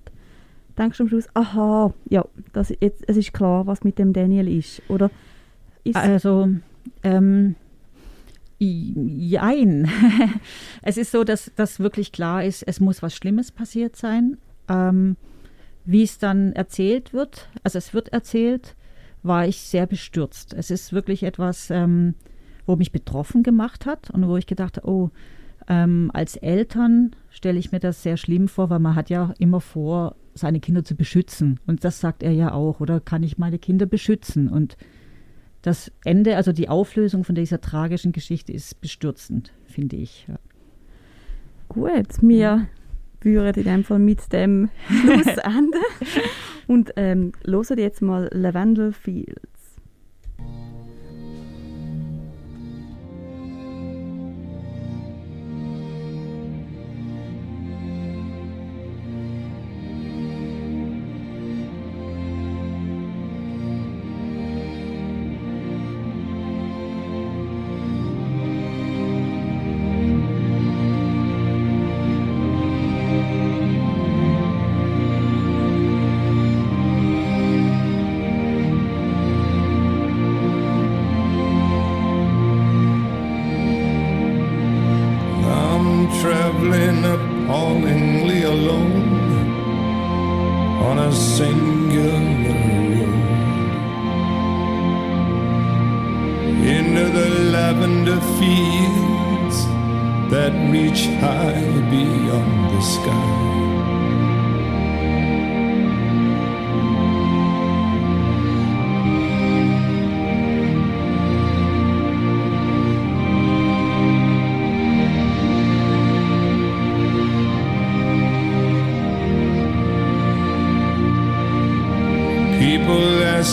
denkst 0.76 0.98
du 0.98 1.04
am 1.04 1.08
Schluss, 1.08 1.28
aha, 1.34 1.92
ja, 2.08 2.24
das, 2.52 2.74
jetzt, 2.80 3.04
es 3.06 3.16
ist 3.16 3.32
klar, 3.32 3.66
was 3.66 3.84
mit 3.84 3.98
dem 3.98 4.12
Daniel 4.12 4.48
ist? 4.48 4.82
Oder 4.88 5.10
ist 5.84 5.96
also, 5.96 6.48
ähm, 7.02 7.54
Jein. 8.62 9.90
es 10.82 10.98
ist 10.98 11.12
so, 11.12 11.24
dass 11.24 11.50
das 11.56 11.80
wirklich 11.80 12.12
klar 12.12 12.44
ist, 12.44 12.62
es 12.62 12.78
muss 12.78 13.02
was 13.02 13.14
Schlimmes 13.14 13.52
passiert 13.52 13.96
sein. 13.96 14.36
Ähm, 14.68 15.16
wie 15.84 16.02
es 16.02 16.18
dann 16.18 16.52
erzählt 16.52 17.12
wird, 17.12 17.48
also 17.62 17.78
es 17.78 17.94
wird 17.94 18.10
erzählt, 18.10 18.76
war 19.22 19.46
ich 19.46 19.60
sehr 19.60 19.86
bestürzt. 19.86 20.54
Es 20.54 20.70
ist 20.70 20.92
wirklich 20.92 21.22
etwas, 21.22 21.70
ähm, 21.70 22.14
wo 22.66 22.76
mich 22.76 22.92
betroffen 22.92 23.42
gemacht 23.42 23.86
hat 23.86 24.10
und 24.10 24.26
wo 24.28 24.36
ich 24.36 24.46
gedacht 24.46 24.78
habe, 24.78 24.88
oh, 24.88 25.10
ähm, 25.68 26.10
als 26.14 26.36
Eltern 26.36 27.14
stelle 27.30 27.58
ich 27.58 27.72
mir 27.72 27.80
das 27.80 28.02
sehr 28.02 28.16
schlimm 28.16 28.48
vor, 28.48 28.70
weil 28.70 28.78
man 28.78 28.94
hat 28.94 29.10
ja 29.10 29.34
immer 29.38 29.60
vor, 29.60 30.16
seine 30.34 30.60
Kinder 30.60 30.84
zu 30.84 30.94
beschützen. 30.94 31.60
Und 31.66 31.84
das 31.84 32.00
sagt 32.00 32.22
er 32.22 32.32
ja 32.32 32.52
auch, 32.52 32.80
oder 32.80 33.00
kann 33.00 33.22
ich 33.22 33.38
meine 33.38 33.58
Kinder 33.58 33.86
beschützen? 33.86 34.48
Und 34.48 34.76
das 35.62 35.92
Ende, 36.04 36.36
also 36.36 36.52
die 36.52 36.68
Auflösung 36.68 37.24
von 37.24 37.34
dieser 37.34 37.60
tragischen 37.60 38.12
Geschichte 38.12 38.52
ist 38.52 38.80
bestürzend, 38.80 39.52
finde 39.66 39.96
ich. 39.96 40.26
Ja. 40.28 40.38
Gut, 41.68 42.22
wir 42.22 42.66
würden 43.24 43.64
in 43.64 43.64
dem 43.64 43.84
Fall 43.84 43.98
mit 43.98 44.32
dem 44.32 44.70
Schluss 44.88 45.36
enden 45.38 45.82
und 46.66 46.92
ähm, 46.96 47.32
hören 47.42 47.78
jetzt 47.78 48.02
mal 48.02 48.28
Lavendel 48.32 48.92
Field. 48.92 49.49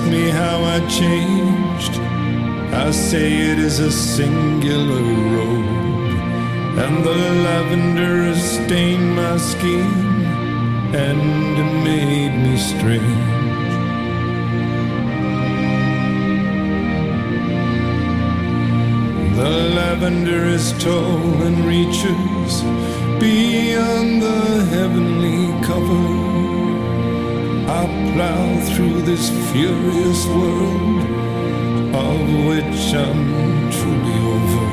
me 0.09 0.29
how 0.29 0.63
I 0.63 0.79
changed. 0.87 1.93
I 2.73 2.91
say 2.91 3.51
it 3.51 3.59
is 3.59 3.79
a 3.79 3.91
singular 3.91 5.03
road, 5.35 6.11
and 6.83 7.03
the 7.03 7.19
lavender 7.47 8.23
has 8.23 8.41
stained 8.59 9.15
my 9.15 9.37
skin 9.37 9.91
and 10.95 11.83
made 11.83 12.35
me 12.43 12.57
strange. 12.57 13.33
The 19.35 19.49
lavender 19.79 20.45
is 20.45 20.71
tall 20.83 21.41
and 21.47 21.65
reaches 21.65 22.61
beyond 23.19 24.21
the 24.21 24.65
heavenly 24.71 25.65
cover. 25.65 26.36
I 27.69 27.85
plow 28.13 28.59
through 28.75 29.01
this 29.01 29.29
furious 29.51 30.25
world 30.27 31.01
of 31.93 32.45
which 32.47 32.93
I'm 32.93 33.69
truly 33.69 34.17
over. 34.35 34.67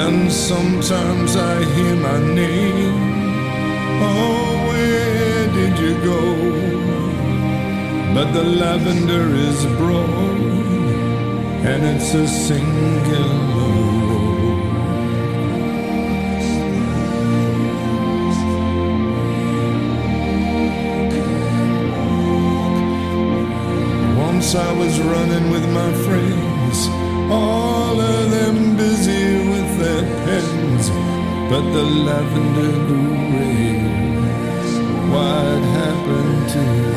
And 0.00 0.30
sometimes 0.30 1.34
I 1.34 1.64
hear 1.64 1.96
my 1.96 2.18
name. 2.34 2.94
Oh, 4.00 4.68
where 4.68 5.46
did 5.52 5.78
you 5.78 5.94
go? 6.04 6.97
But 8.14 8.32
the 8.32 8.42
lavender 8.42 9.34
is 9.48 9.66
broad 9.76 10.38
and 11.70 11.84
it's 11.84 12.14
a 12.14 12.26
single 12.26 13.32
road. 13.54 13.98
Once 24.16 24.54
I 24.54 24.72
was 24.72 25.00
running 25.00 25.50
with 25.50 25.66
my 25.72 25.92
friends, 26.06 26.88
all 27.30 28.00
of 28.00 28.30
them 28.30 28.76
busy 28.76 29.48
with 29.52 29.78
their 29.78 30.02
pens, 30.24 30.88
but 31.50 31.64
the 31.76 31.84
lavender 32.08 32.72
grew 32.86 33.14
red. 33.36 33.98
What 35.12 35.60
happened 35.80 36.48
to 36.54 36.87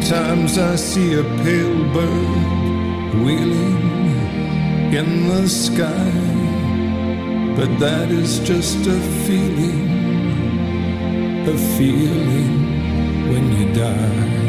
Sometimes 0.00 0.58
I 0.58 0.76
see 0.76 1.14
a 1.14 1.24
pale 1.42 1.84
bird 1.92 3.14
wheeling 3.20 4.94
in 4.94 5.28
the 5.28 5.48
sky, 5.48 6.12
but 7.56 7.68
that 7.80 8.08
is 8.10 8.38
just 8.38 8.86
a 8.86 9.00
feeling, 9.26 9.88
a 11.48 11.58
feeling 11.76 13.28
when 13.28 13.52
you 13.58 13.74
die. 13.74 14.47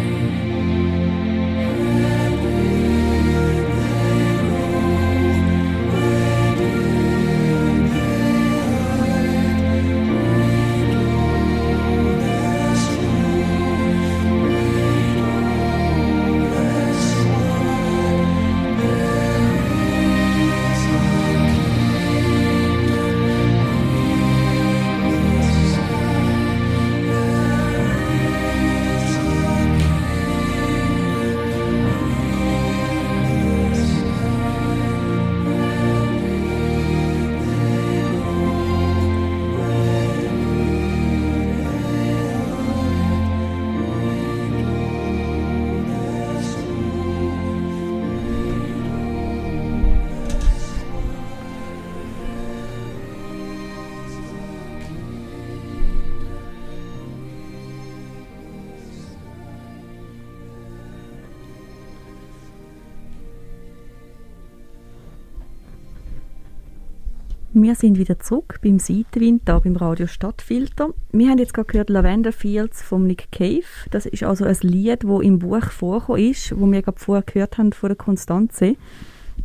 Wir 67.62 67.76
sind 67.76 67.98
wieder 67.98 68.18
zurück 68.20 68.62
beim 68.64 68.80
Seitenwind, 68.80 69.42
hier 69.46 69.60
beim 69.60 69.76
Radio 69.76 70.08
Stadtfilter. 70.08 70.94
Wir 71.12 71.28
haben 71.28 71.40
jetzt 71.40 71.54
gerade 71.54 71.68
gehört 71.68 71.90
Lavender 71.90 72.32
Fields 72.32 72.82
von 72.82 73.06
Nick 73.06 73.34
Cave. 73.34 73.66
Das 73.92 74.06
ist 74.06 74.24
also 74.24 74.46
ein 74.46 74.56
Lied, 74.62 75.04
das 75.04 75.22
im 75.22 75.40
Buch 75.40 75.66
vorgekommen 75.66 76.24
ist, 76.24 76.58
wo 76.58 76.72
wir 76.72 76.82
gerade 76.82 76.98
vorher 76.98 77.24
gehört 77.24 77.58
haben 77.58 77.74
von 77.74 77.90
der 77.90 77.98
Konstanze, 77.98 78.78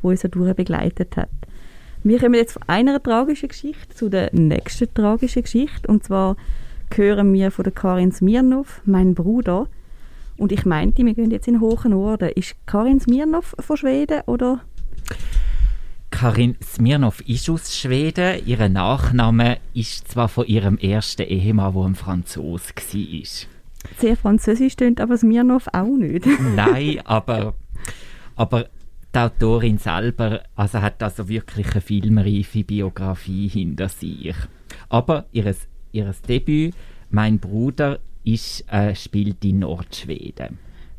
wo 0.01 0.11
uns 0.11 0.21
durch 0.21 0.55
begleitet 0.55 1.17
hat. 1.17 1.29
Wir 2.05 2.21
kommen 2.21 2.35
jetzt 2.35 2.53
von 2.53 2.63
einer 2.69 3.03
tragischen 3.03 3.49
Geschichte 3.49 3.97
zu 3.97 4.09
der 4.09 4.31
nächsten 4.33 4.95
tragischen 4.95 5.43
Geschichte. 5.43 5.89
Und 5.89 6.05
zwar 6.05 6.37
hören 6.95 7.33
wir 7.33 7.51
von 7.51 7.65
der 7.65 7.73
Karin 7.73 8.13
Smirnov, 8.13 8.81
mein 8.85 9.17
Bruder. 9.17 9.67
Und 10.37 10.53
ich 10.53 10.65
meinte, 10.65 11.05
wir 11.05 11.15
gehen 11.15 11.33
jetzt 11.33 11.49
in 11.49 11.61
hohen 11.61 11.91
Norden. 11.91 12.29
Ist 12.29 12.55
Karin 12.65 13.01
Smirnov 13.01 13.57
von 13.59 13.77
Schweden 13.77 14.21
oder 14.27 14.61
Karin 16.15 16.57
Smirnov 16.63 17.23
ist 17.23 17.51
aus 17.51 17.77
Schweden. 17.77 18.47
Ihr 18.47 18.69
Nachname 18.69 19.59
ist 19.75 20.07
zwar 20.07 20.29
von 20.29 20.47
ihrem 20.47 20.79
ersten 20.79 21.23
Ehemann, 21.23 21.75
der 21.75 21.83
ein 21.83 21.95
Franzose 21.97 22.73
war. 22.73 23.49
Sehr 23.99 24.17
französisch 24.17 24.75
stimmt, 24.75 25.01
aber 25.01 25.19
Smirnov 25.19 25.67
auch 25.73 25.97
nicht. 25.97 26.25
Nein, 26.55 27.01
aber, 27.05 27.55
aber 28.37 28.69
die 29.13 29.19
Autorin 29.19 29.79
selber 29.79 30.45
also 30.55 30.81
hat 30.81 31.03
also 31.03 31.29
wirklich 31.29 31.73
eine 31.73 31.81
filmreife 31.81 32.63
Biografie 32.63 33.49
hinter 33.49 33.89
sich. 33.89 34.37
Aber 34.89 35.27
ihres, 35.33 35.67
ihres 35.91 36.23
Debüt, 36.23 36.75
mein 37.11 37.41
Bruder, 37.41 37.99
ist, 38.23 38.65
äh, 38.73 38.95
spielt 38.95 39.45
in 39.45 39.59
Nordschweden. 39.59 40.59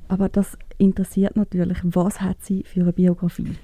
Aber 0.09 0.27
das 0.27 0.57
interessiert 0.77 1.37
natürlich, 1.37 1.77
was 1.83 2.19
hat 2.19 2.43
sie 2.43 2.63
für 2.65 2.81
eine 2.81 2.91
Biografie? 2.91 3.55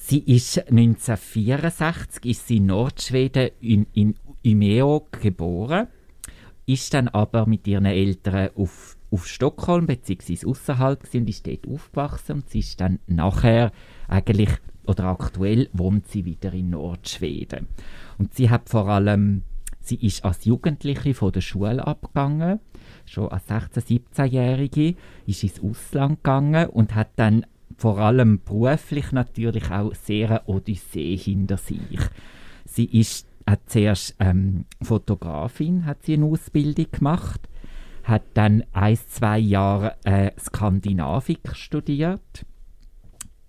Sie 0.00 0.20
ist 0.20 0.58
1964 0.70 2.24
ist 2.24 2.46
sie 2.46 2.58
in 2.58 2.66
Nordschweden 2.66 3.50
in, 3.60 3.86
in 3.92 4.14
Umeå 4.46 5.08
geboren, 5.10 5.88
ist 6.66 6.94
dann 6.94 7.08
aber 7.08 7.46
mit 7.46 7.66
ihren 7.66 7.84
Eltern 7.84 8.50
auf, 8.54 8.96
auf 9.10 9.26
Stockholm 9.26 9.86
bzw. 9.86 10.46
außerhalb 10.46 11.02
und 11.12 11.28
ist 11.28 11.46
dort 11.46 11.66
aufgewachsen 11.66 12.36
und 12.36 12.48
sie 12.48 12.60
ist 12.60 12.80
dann 12.80 13.00
nachher 13.08 13.72
eigentlich 14.06 14.50
oder 14.86 15.04
aktuell 15.06 15.68
wohnt 15.72 16.06
sie 16.06 16.24
wieder 16.24 16.52
in 16.52 16.70
Nordschweden. 16.70 17.66
Und 18.18 18.34
sie 18.34 18.48
hat 18.48 18.70
vor 18.70 18.88
allem, 18.88 19.42
sie 19.80 19.96
ist 19.96 20.24
als 20.24 20.44
Jugendliche 20.44 21.12
von 21.12 21.32
der 21.32 21.40
Schule 21.40 21.84
abgegangen, 21.84 22.60
schon 23.04 23.28
als 23.28 23.48
16-, 23.48 24.00
17-Jährige, 24.14 24.94
ist 25.26 25.42
ins 25.42 25.60
Ausland 25.60 26.22
gegangen 26.22 26.68
und 26.68 26.94
hat 26.94 27.10
dann 27.16 27.44
vor 27.78 27.98
allem 27.98 28.40
beruflich 28.44 29.12
natürlich 29.12 29.70
auch 29.70 29.94
sehr 29.94 30.28
eine 30.28 30.42
Odyssee 30.46 31.16
hinter 31.16 31.56
sich. 31.56 32.00
Sie 32.66 32.84
ist 32.84 33.26
hat 33.48 33.60
zuerst 33.66 34.14
ähm, 34.18 34.66
Fotografin, 34.82 35.86
hat 35.86 36.02
sie 36.02 36.14
eine 36.14 36.26
Ausbildung 36.26 36.90
gemacht, 36.90 37.48
hat 38.04 38.22
dann 38.34 38.62
ein, 38.72 38.98
zwei 39.08 39.38
Jahre 39.38 39.96
äh, 40.04 40.32
Skandinavik 40.38 41.54
studiert, 41.54 42.44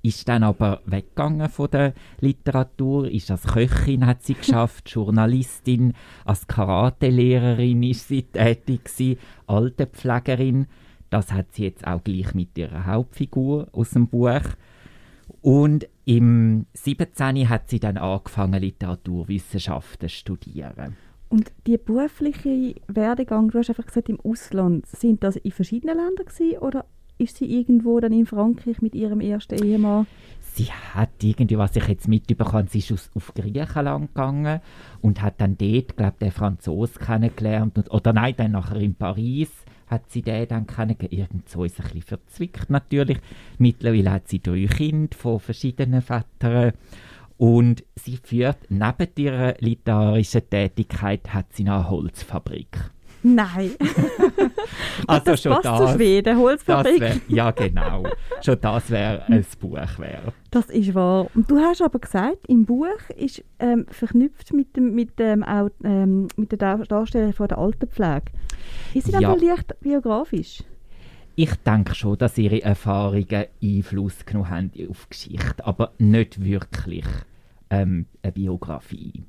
ist 0.02 0.30
dann 0.30 0.44
aber 0.44 0.82
weggegangen 0.86 1.50
von 1.50 1.70
der 1.72 1.94
Literatur, 2.22 3.12
ist 3.12 3.30
als 3.30 3.44
Köchin 3.44 4.06
hat 4.06 4.24
sie 4.24 4.36
geschafft, 4.36 4.90
Journalistin, 4.94 5.94
als 6.24 6.48
Karatelehrerin 6.48 7.84
ist 7.84 8.08
sie 8.08 8.24
tätig 8.24 8.86
gewesen, 8.86 9.20
Altenpflegerin 9.48 10.68
das 11.10 11.32
hat 11.32 11.54
sie 11.54 11.64
jetzt 11.64 11.86
auch 11.86 12.04
gleich 12.04 12.34
mit 12.34 12.58
ihrer 12.58 12.86
Hauptfigur 12.86 13.68
aus 13.72 13.92
dem 13.92 14.08
Buch. 14.08 14.42
Und 15.42 15.88
im 16.06 16.66
17. 16.74 17.50
hat 17.50 17.70
sie 17.70 17.80
dann 17.80 17.98
angefangen, 17.98 18.62
Literaturwissenschaften 18.62 20.10
zu 20.10 20.16
studieren. 20.16 20.98
Und 21.30 21.52
die 21.68 21.78
berufliche 21.78 22.76
Werdegang, 22.88 23.50
du 23.50 23.60
hast 23.60 23.70
einfach 23.70 23.86
gesagt, 23.86 24.10
im 24.10 24.20
Ausland, 24.22 24.88
sind 24.88 25.24
das 25.24 25.36
in 25.36 25.52
verschiedenen 25.52 25.98
Ländern 25.98 26.26
gewesen, 26.26 26.58
oder 26.58 26.86
ist 27.20 27.38
sie 27.38 27.46
irgendwo 27.46 28.00
dann 28.00 28.14
in 28.14 28.26
Frankreich 28.26 28.82
mit 28.82 28.96
ihrem 28.96 29.20
ersten 29.20 29.62
Ehemann? 29.64 30.08
Sie 30.54 30.66
hat 30.66 31.10
irgendwie, 31.22 31.58
was 31.58 31.76
ich 31.76 31.88
jetzt 31.88 32.08
mitbekommen 32.08 32.68
sie 32.68 32.80
ist 32.80 32.92
aus, 32.92 33.12
auf 33.14 33.34
Griechenland 33.36 34.08
gegangen 34.08 34.62
und 35.02 35.22
hat 35.22 35.40
dann 35.40 35.58
dort, 35.58 35.96
glaube 35.96 36.14
ich, 36.14 36.20
den 36.20 36.32
Franzosen 36.32 37.00
kennengelernt. 37.00 37.78
Und, 37.78 37.92
oder 37.92 38.14
nein, 38.14 38.34
dann 38.36 38.54
nachher 38.54 38.78
in 38.78 38.96
Paris 38.96 39.52
hat 39.90 40.10
sie 40.12 40.22
den 40.22 40.48
dann 40.48 40.68
kennengelernt. 40.68 41.32
Irgend 41.32 41.48
ist 41.48 41.58
ein 41.58 41.66
bisschen 41.66 42.02
verzwickt 42.02 42.70
natürlich. 42.70 43.18
Mittlerweile 43.58 44.12
hat 44.12 44.28
sie 44.28 44.42
drei 44.42 44.66
Kinder 44.68 45.16
von 45.18 45.40
verschiedenen 45.40 46.02
Vätern. 46.02 46.74
Und 47.38 47.84
sie 47.96 48.18
führt 48.18 48.58
neben 48.70 49.08
ihrer 49.18 49.56
literarischen 49.60 50.50
Tätigkeit 50.50 51.34
hat 51.34 51.54
sie 51.54 51.64
eine 51.64 51.90
Holzfabrik. 51.90 52.92
Nein. 53.24 53.72
also 55.08 55.26
das 55.26 55.42
schon 55.42 55.52
passt 55.54 55.66
das, 55.66 55.92
zu 55.92 55.98
Schweden, 55.98 56.38
Holzfabrik. 56.38 57.02
wär, 57.02 57.16
ja 57.28 57.52
genau. 57.52 58.04
Schon 58.42 58.60
das 58.62 58.90
wäre 58.90 59.26
ein 59.28 59.46
Buch 59.60 59.78
wäre. 59.98 60.34
Das 60.52 60.66
ist 60.70 60.94
wahr. 60.96 61.28
Und 61.34 61.50
du 61.52 61.60
hast 61.60 61.82
aber 61.82 62.00
gesagt, 62.00 62.48
im 62.48 62.66
Buch 62.66 62.88
ist 63.18 63.44
ähm, 63.60 63.86
verknüpft 63.90 64.54
mit, 64.54 64.76
dem, 64.76 64.96
mit, 64.96 65.20
dem, 65.20 65.44
auch, 65.44 65.70
ähm, 65.84 66.28
mit 66.38 66.52
der 66.52 66.58
Dar- 66.58 66.86
Darstellung 66.86 67.34
von 67.34 67.48
der 67.48 67.58
Altenpflege. 67.58 68.32
Ist 68.94 69.08
sie 69.08 69.22
ja. 69.22 69.34
leicht 69.34 69.80
biografisch? 69.82 70.64
Ich 71.36 71.56
denke 71.66 71.96
schon, 71.96 72.18
dass 72.18 72.38
ihre 72.38 72.62
Erfahrungen 72.62 73.46
Einfluss 73.64 74.26
genommen 74.26 74.50
haben 74.50 74.72
auf 74.90 75.06
die 75.06 75.10
Geschichte, 75.10 75.66
aber 75.66 75.94
nicht 75.98 76.44
wirklich 76.44 77.06
ähm, 77.70 78.08
eine 78.22 78.32
Biografie. 78.34 79.24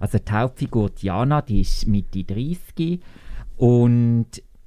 Also 0.00 0.18
die 0.18 0.32
Hauptfigur 0.32 0.90
Diana, 0.90 1.42
die 1.42 1.60
ist 1.60 1.86
Mitte 1.86 2.24
30 2.24 3.00
und 3.56 4.26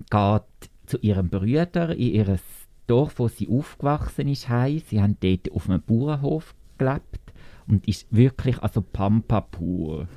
geht 0.10 0.70
zu 0.86 0.98
ihrem 1.00 1.30
Bruder 1.30 1.96
in 1.96 2.14
ihr 2.14 2.40
Dorf, 2.88 3.20
wo 3.20 3.28
sie 3.30 3.48
aufgewachsen 3.48 4.28
ist, 4.28 4.50
heim. 4.50 4.82
Sie 4.86 5.02
haben 5.02 5.16
dort 5.22 5.52
auf 5.54 5.70
einem 5.70 5.82
Bauernhof 5.82 6.54
gelebt 6.78 7.22
und 7.68 7.88
ist 7.88 8.06
wirklich 8.10 8.62
also 8.62 8.82
Pampa 8.82 9.42
pur. 9.42 10.08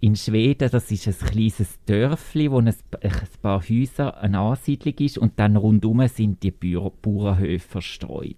In 0.00 0.16
Schweden, 0.16 0.70
das 0.70 0.90
ist 0.90 1.06
ein 1.08 1.28
kleines 1.28 1.78
Dörfli, 1.86 2.50
wo 2.50 2.58
ein, 2.58 2.68
ein 2.68 3.12
paar 3.42 3.62
Häuser 3.62 4.16
eine 4.18 4.38
Ansiedlung 4.38 4.94
ist 4.98 5.18
und 5.18 5.38
dann 5.38 5.56
rundum 5.56 6.06
sind 6.08 6.42
die 6.42 6.50
Bauer- 6.50 6.92
Bauernhöfe 7.02 7.68
verstreut. 7.68 8.36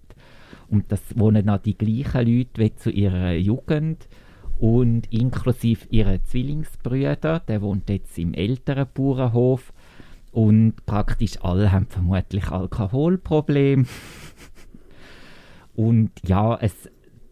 Und 0.69 0.91
das 0.91 1.01
wohnen 1.15 1.49
auch 1.49 1.59
die 1.59 1.77
gleichen 1.77 2.27
Leute 2.27 2.61
wie 2.61 2.75
zu 2.75 2.91
ihrer 2.91 3.33
Jugend 3.33 4.07
und 4.61 5.11
inklusive 5.11 5.87
ihrer 5.89 6.23
Zwillingsbrüder, 6.23 7.39
der 7.39 7.63
wohnt 7.63 7.89
jetzt 7.89 8.15
im 8.19 8.35
älteren 8.35 8.85
Bauernhof 8.93 9.73
Und 10.31 10.85
praktisch 10.85 11.41
alle 11.41 11.71
haben 11.71 11.87
vermutlich 11.87 12.47
Alkoholprobleme. 12.47 13.85
Und 15.75 16.11
ja, 16.27 16.59
es, 16.61 16.87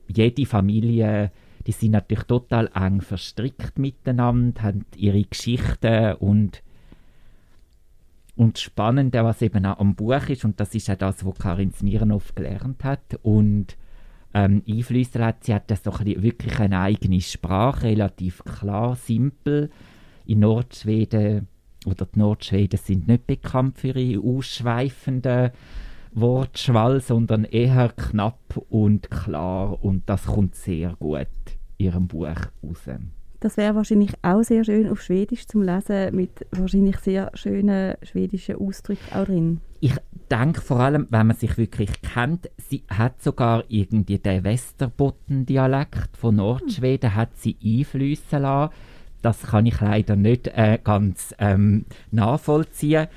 jede 0.07 0.47
Familie, 0.47 1.31
die 1.67 1.71
sind 1.71 1.91
natürlich 1.91 2.23
total 2.23 2.71
eng 2.73 3.01
verstrickt 3.01 3.77
miteinander, 3.77 4.63
haben 4.63 4.85
ihre 4.95 5.23
Geschichten 5.23 6.13
und 6.15 6.63
und 8.35 8.55
das 8.55 8.61
Spannende, 8.61 9.21
was 9.25 9.41
eben 9.41 9.65
auch 9.65 9.79
am 9.79 9.95
Buch 9.95 10.29
ist, 10.29 10.45
und 10.45 10.61
das 10.61 10.73
ist 10.73 10.89
auch 10.89 10.95
das, 10.95 11.25
was 11.25 11.37
Karin 11.37 11.73
Smirnov 11.73 12.33
gelernt 12.35 12.85
hat 12.85 13.19
und 13.21 13.75
ähm, 14.33 14.63
einflüssen 14.67 15.23
hat, 15.23 15.43
sie 15.43 15.53
hat 15.53 15.69
das 15.71 15.81
bisschen 15.81 16.21
wirklich 16.21 16.59
eine 16.59 16.79
eigene 16.79 17.21
Sprache, 17.21 17.87
relativ 17.87 18.43
klar, 18.43 18.95
simpel. 18.95 19.69
In 20.25 20.41
Nordschweden, 20.41 21.47
oder 21.85 22.05
die 22.05 22.19
Nordschweden 22.19 22.79
sind 22.79 23.07
nicht 23.07 23.25
bekannt 23.25 23.79
für 23.79 23.97
ihre 23.97 24.21
ausschweifenden 24.23 25.51
Wortschwall, 26.13 27.01
sondern 27.01 27.45
eher 27.45 27.89
knapp 27.89 28.61
und 28.69 29.09
klar 29.09 29.83
und 29.83 30.03
das 30.07 30.25
kommt 30.25 30.55
sehr 30.55 30.95
gut 30.99 31.27
in 31.77 31.87
ihrem 31.87 32.07
Buch 32.07 32.35
raus. 32.63 32.89
Das 33.39 33.55
wäre 33.55 33.75
wahrscheinlich 33.75 34.11
auch 34.21 34.43
sehr 34.43 34.65
schön 34.65 34.89
auf 34.89 35.01
Schwedisch 35.01 35.47
zum 35.47 35.61
Lesen, 35.61 36.13
mit 36.13 36.45
wahrscheinlich 36.51 36.97
sehr 36.97 37.31
schönen 37.35 37.95
schwedischen 38.03 38.57
Ausdrücken 38.57 39.13
auch 39.13 39.25
drin. 39.25 39.61
Ich 39.79 39.95
denke 40.29 40.61
vor 40.61 40.79
allem, 40.79 41.07
wenn 41.09 41.27
man 41.27 41.35
sich 41.35 41.57
wirklich 41.57 42.01
kennt, 42.01 42.49
sie 42.57 42.83
hat 42.89 43.21
sogar 43.21 43.63
irgendwie 43.67 44.19
den 44.19 44.43
Westerbotten-Dialekt 44.43 46.17
von 46.17 46.35
Nordschweden 46.35 47.15
hat 47.15 47.35
sie 47.37 47.57
einflüssen 47.63 48.41
lassen. 48.43 48.73
Das 49.21 49.41
kann 49.43 49.65
ich 49.65 49.79
leider 49.81 50.15
nicht 50.15 50.47
äh, 50.47 50.79
ganz 50.83 51.35
ähm, 51.39 51.85
nachvollziehen. 52.11 53.07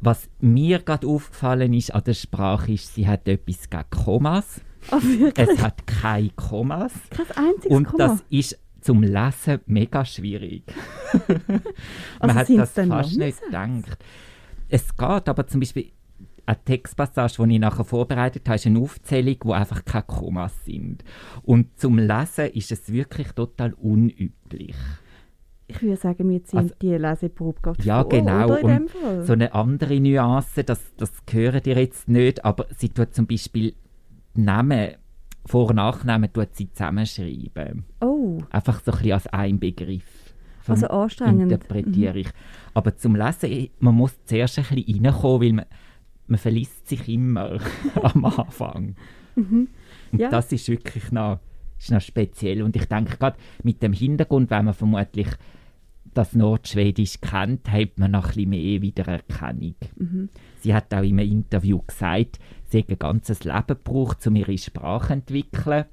Was 0.00 0.28
mir 0.40 0.80
gerade 0.80 1.06
aufgefallen 1.06 1.72
ist 1.72 1.94
an 1.94 2.04
der 2.04 2.14
Sprache 2.14 2.72
ist, 2.72 2.94
sie 2.94 3.08
hat 3.08 3.26
etwas 3.26 3.70
gegen 3.70 3.90
Kommas. 3.90 4.60
Oh? 4.92 4.98
Es 5.34 5.58
hat 5.62 5.86
keine 5.86 6.30
Kommas. 6.30 6.92
Kein 7.10 7.26
einziges 7.44 7.76
Und 7.76 7.84
Komma. 7.84 8.08
das 8.08 8.24
ist 8.28 8.58
zum 8.82 9.02
Lesen 9.02 9.60
mega 9.66 10.04
schwierig. 10.04 10.62
Man 12.20 12.30
Also 12.36 12.58
hat 12.58 12.76
das 12.76 12.86
fast 12.86 13.16
nicht 13.16 13.42
gedacht. 13.42 14.04
Es 14.68 14.96
geht, 14.96 15.28
aber 15.28 15.46
zum 15.46 15.60
Beispiel 15.60 15.92
eine 16.46 16.64
Textpassage, 16.64 17.44
die 17.46 17.54
ich 17.54 17.60
nachher 17.60 17.84
vorbereitet 17.84 18.46
habe, 18.48 18.56
ist 18.56 18.66
eine 18.66 18.78
Aufzählung, 18.78 19.36
wo 19.44 19.52
einfach 19.52 19.84
keine 19.84 20.04
Kommas 20.04 20.64
sind. 20.64 21.04
Und 21.42 21.78
zum 21.78 21.98
Lesen 21.98 22.46
ist 22.52 22.70
es 22.72 22.90
wirklich 22.92 23.32
total 23.32 23.72
unüblich. 23.74 24.74
Ich 25.68 25.82
würde 25.82 25.96
sagen, 25.96 26.30
wir 26.30 26.44
ziehen 26.44 26.58
Also- 26.60 26.74
die 26.80 26.94
Leseprobe 26.94 27.60
gerade 27.60 27.82
Ja, 27.82 28.02
vor, 28.02 28.08
genau. 28.10 28.44
Oder 28.46 28.60
in 28.60 28.66
dem 28.68 28.88
Fall. 28.88 29.24
So 29.24 29.32
eine 29.32 29.52
andere 29.52 29.98
Nuance, 30.00 30.62
das, 30.62 30.80
das 30.96 31.10
hören 31.28 31.62
ihr 31.66 31.76
jetzt 31.78 32.08
nicht, 32.08 32.44
aber 32.44 32.66
sie 32.78 32.88
tut 32.90 33.12
zum 33.14 33.26
Beispiel 33.26 33.74
Namen, 34.34 34.90
Vor- 35.44 35.70
und 35.70 35.76
Nachnamen 35.76 36.32
tut 36.32 36.54
sie 36.54 36.70
zusammenschreiben. 36.72 37.84
oh, 38.00 38.38
Einfach 38.50 38.80
so 38.84 38.92
ein 38.92 38.98
bisschen 38.98 39.12
als 39.12 39.26
ein 39.28 39.58
Begriff. 39.58 40.04
Also 40.68 40.88
anstrengend. 40.88 41.42
Interpretiere 41.52 42.18
ich. 42.18 42.28
Aber 42.74 42.96
zum 42.96 43.14
Lesen, 43.14 43.68
man 43.78 43.94
muss 43.94 44.16
zuerst 44.24 44.58
ein 44.58 44.64
bisschen 44.64 45.04
reinkommen, 45.06 45.40
weil 45.40 45.52
man, 45.52 45.64
man 46.28 46.38
verliest 46.38 46.88
sich 46.88 47.08
immer 47.08 47.58
am 48.02 48.24
Anfang. 48.24 48.94
Und 49.34 49.50
Mhm. 49.50 49.68
Ja. 50.12 50.30
das 50.30 50.50
ist 50.52 50.68
wirklich 50.68 51.12
noch, 51.12 51.40
ist 51.78 51.90
noch 51.90 52.00
speziell. 52.00 52.62
Und 52.62 52.74
ich 52.76 52.86
denke 52.86 53.16
gerade 53.18 53.36
mit 53.62 53.82
dem 53.82 53.92
Hintergrund, 53.92 54.50
wenn 54.50 54.64
man 54.64 54.74
vermutlich 54.74 55.28
das 56.14 56.32
Nordschwedisch 56.34 57.20
kennt, 57.20 57.70
hat 57.70 57.98
man 57.98 58.12
noch 58.12 58.24
ein 58.28 58.34
bisschen 58.34 58.48
mehr 58.50 58.80
Wiedererkennung. 58.80 59.74
Mhm. 59.96 60.28
Sie 60.60 60.72
hat 60.74 60.94
auch 60.94 61.02
in 61.02 61.20
einem 61.20 61.30
Interview 61.30 61.80
gesagt, 61.86 62.38
sie 62.64 62.78
hat 62.78 62.88
ein 62.88 62.98
ganzes 62.98 63.44
Leben 63.44 63.66
gebraucht, 63.66 64.26
um 64.26 64.36
ihre 64.36 64.56
Sprache 64.56 65.08
zu 65.08 65.12
entwickeln, 65.12 65.84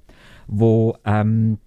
wo 0.48 0.96
ähm, 1.04 1.58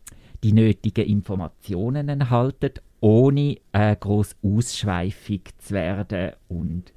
die 0.43 0.53
nötigen 0.55 1.05
Informationen 1.07 2.09
enthalten, 2.09 2.73
ohne 3.01 3.57
äh, 3.73 3.95
groß 3.97 4.37
ausschweifig 4.43 5.51
zu 5.59 5.75
werden 5.75 6.33
und, 6.49 6.93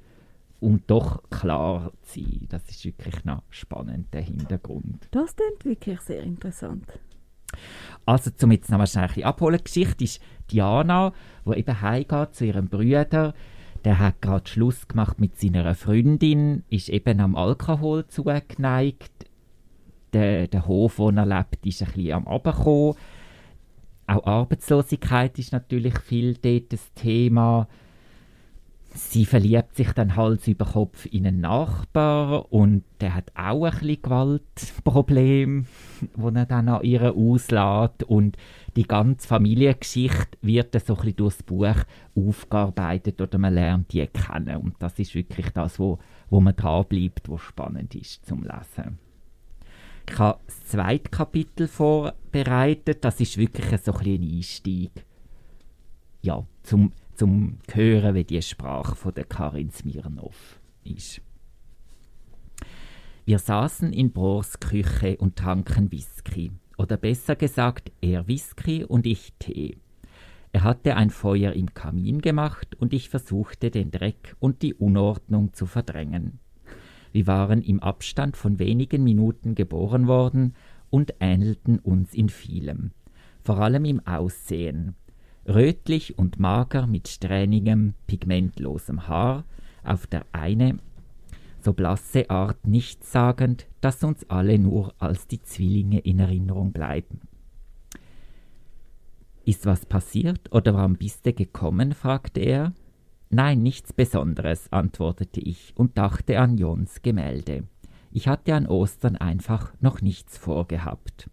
und 0.60 0.90
doch 0.90 1.22
klar 1.30 1.92
zu 2.02 2.20
sein. 2.20 2.46
Das 2.48 2.68
ist 2.68 2.84
wirklich 2.84 3.24
noch 3.24 3.42
spannend, 3.50 4.12
der 4.12 4.22
Hintergrund. 4.22 5.08
das 5.10 5.34
klingt 5.34 5.64
wirklich 5.64 6.00
sehr 6.00 6.22
interessant. 6.22 6.86
Also, 8.06 8.30
zum 8.30 8.52
jetzt 8.52 8.70
noch 8.70 8.78
mal 8.78 8.86
schnell 8.86 9.04
ein 9.04 9.08
bisschen 9.08 9.24
abholen, 9.24 9.58
die 9.58 9.64
Geschichte 9.64 10.04
ist 10.04 10.20
Diana, 10.50 11.12
die 11.44 11.58
eben 11.58 11.80
heimgeht 11.80 12.34
zu 12.34 12.44
ihrem 12.44 12.68
Bruder. 12.68 13.34
Der 13.84 13.98
hat 13.98 14.20
gerade 14.20 14.48
Schluss 14.48 14.88
gemacht 14.88 15.20
mit 15.20 15.38
seiner 15.38 15.74
Freundin, 15.74 16.64
ist 16.68 16.90
eben 16.90 17.20
am 17.20 17.34
Alkohol 17.34 18.06
zugeneigt. 18.06 19.10
Der, 20.12 20.48
der 20.48 20.66
Hof, 20.66 20.98
wo 20.98 21.10
er 21.10 21.24
lebt, 21.24 21.64
ist 21.64 21.82
ein 21.82 21.92
bisschen 21.92 22.12
am 22.12 22.28
Abkommen. 22.28 22.94
Auch 24.06 24.26
Arbeitslosigkeit 24.26 25.38
ist 25.38 25.52
natürlich 25.52 25.98
viel 26.00 26.34
dort 26.34 26.72
das 26.72 26.92
Thema. 26.94 27.68
Sie 28.92 29.24
verliebt 29.24 29.76
sich 29.76 29.92
dann 29.92 30.16
Hals 30.16 30.48
über 30.48 30.64
Kopf 30.64 31.06
in 31.06 31.26
einen 31.26 31.40
Nachbar 31.40 32.52
und 32.52 32.82
der 33.00 33.14
hat 33.14 33.30
auch 33.36 33.64
ein 33.64 33.70
bisschen 33.70 34.02
Gewaltproblem, 34.02 35.66
wo 36.14 36.28
er 36.30 36.46
dann 36.46 36.68
an 36.68 36.82
ihr 36.82 37.14
auslässt. 37.14 38.02
Und 38.02 38.36
die 38.74 38.86
ganze 38.86 39.28
Familiengeschichte 39.28 40.38
wird 40.42 40.74
dann 40.74 40.82
so 40.84 40.94
ein 40.94 41.00
bisschen 41.00 41.16
durchs 41.16 41.42
Buch 41.44 41.76
aufgearbeitet 42.16 43.20
oder 43.20 43.38
man 43.38 43.54
lernt 43.54 43.92
die 43.92 44.06
kennen. 44.06 44.56
Und 44.56 44.74
das 44.80 44.98
ist 44.98 45.14
wirklich 45.14 45.50
das, 45.50 45.78
wo, 45.78 45.98
wo 46.28 46.40
man 46.40 46.56
dranbleibt, 46.56 47.28
wo 47.28 47.38
spannend 47.38 47.94
ist 47.94 48.26
zum 48.26 48.42
Lesen. 48.42 48.98
Ich 50.10 50.18
habe 50.18 50.40
das 50.46 50.66
zweite 50.66 51.08
Kapitel 51.10 51.68
vorbereitet. 51.68 53.04
Das 53.04 53.20
ist 53.20 53.38
wirklich 53.38 53.80
so 53.80 53.92
ein 53.92 54.06
ein 54.06 54.22
Einstieg. 54.22 54.90
Ja, 56.22 56.44
zum, 56.64 56.92
zum 57.20 57.58
Hören, 57.70 58.14
wie 58.14 58.24
die 58.24 58.40
Sprache 58.40 58.96
von 58.96 59.12
der 59.12 59.26
Karin 59.26 59.70
Smirnov 59.70 60.58
ist. 60.84 61.20
Wir 63.26 63.38
saßen 63.38 63.92
in 63.92 64.10
Brors 64.10 64.58
Küche 64.58 65.18
und 65.18 65.36
tranken 65.36 65.92
Whisky. 65.92 66.50
Oder 66.78 66.96
besser 66.96 67.36
gesagt, 67.36 67.92
er 68.00 68.26
Whisky 68.26 68.84
und 68.84 69.04
ich 69.04 69.34
Tee. 69.38 69.76
Er 70.52 70.64
hatte 70.64 70.96
ein 70.96 71.10
Feuer 71.10 71.52
im 71.52 71.74
Kamin 71.74 72.22
gemacht 72.22 72.74
und 72.76 72.94
ich 72.94 73.10
versuchte, 73.10 73.70
den 73.70 73.90
Dreck 73.90 74.34
und 74.38 74.62
die 74.62 74.72
Unordnung 74.72 75.52
zu 75.52 75.66
verdrängen. 75.66 76.38
Wir 77.12 77.26
waren 77.26 77.60
im 77.60 77.80
Abstand 77.80 78.38
von 78.38 78.58
wenigen 78.58 79.04
Minuten 79.04 79.54
geboren 79.54 80.06
worden 80.06 80.54
und 80.88 81.12
ähnelten 81.20 81.80
uns 81.80 82.14
in 82.14 82.30
vielem, 82.30 82.92
vor 83.44 83.58
allem 83.58 83.84
im 83.84 84.00
Aussehen. 84.06 84.94
Rötlich 85.46 86.18
und 86.18 86.38
mager 86.38 86.86
mit 86.86 87.08
strähnigem, 87.08 87.94
pigmentlosem 88.06 89.08
Haar, 89.08 89.44
auf 89.82 90.06
der 90.06 90.26
eine 90.32 90.78
so 91.62 91.72
blasse 91.72 92.30
Art 92.30 92.66
nichtssagend, 92.66 93.66
dass 93.80 94.02
uns 94.02 94.28
alle 94.28 94.58
nur 94.58 94.94
als 94.98 95.26
die 95.26 95.42
Zwillinge 95.42 96.00
in 96.00 96.18
Erinnerung 96.18 96.72
bleiben. 96.72 97.20
Ist 99.44 99.66
was 99.66 99.86
passiert 99.86 100.52
oder 100.52 100.74
warum 100.74 100.96
bist 100.96 101.26
du 101.26 101.32
gekommen? 101.32 101.92
fragte 101.92 102.40
er. 102.40 102.72
Nein, 103.30 103.62
nichts 103.62 103.92
Besonderes, 103.92 104.72
antwortete 104.72 105.40
ich 105.40 105.72
und 105.76 105.96
dachte 105.96 106.38
an 106.40 106.58
Jons 106.58 107.02
Gemälde. 107.02 107.64
Ich 108.10 108.26
hatte 108.26 108.54
an 108.54 108.66
Ostern 108.66 109.16
einfach 109.16 109.72
noch 109.80 110.02
nichts 110.02 110.36
vorgehabt. 110.36 111.30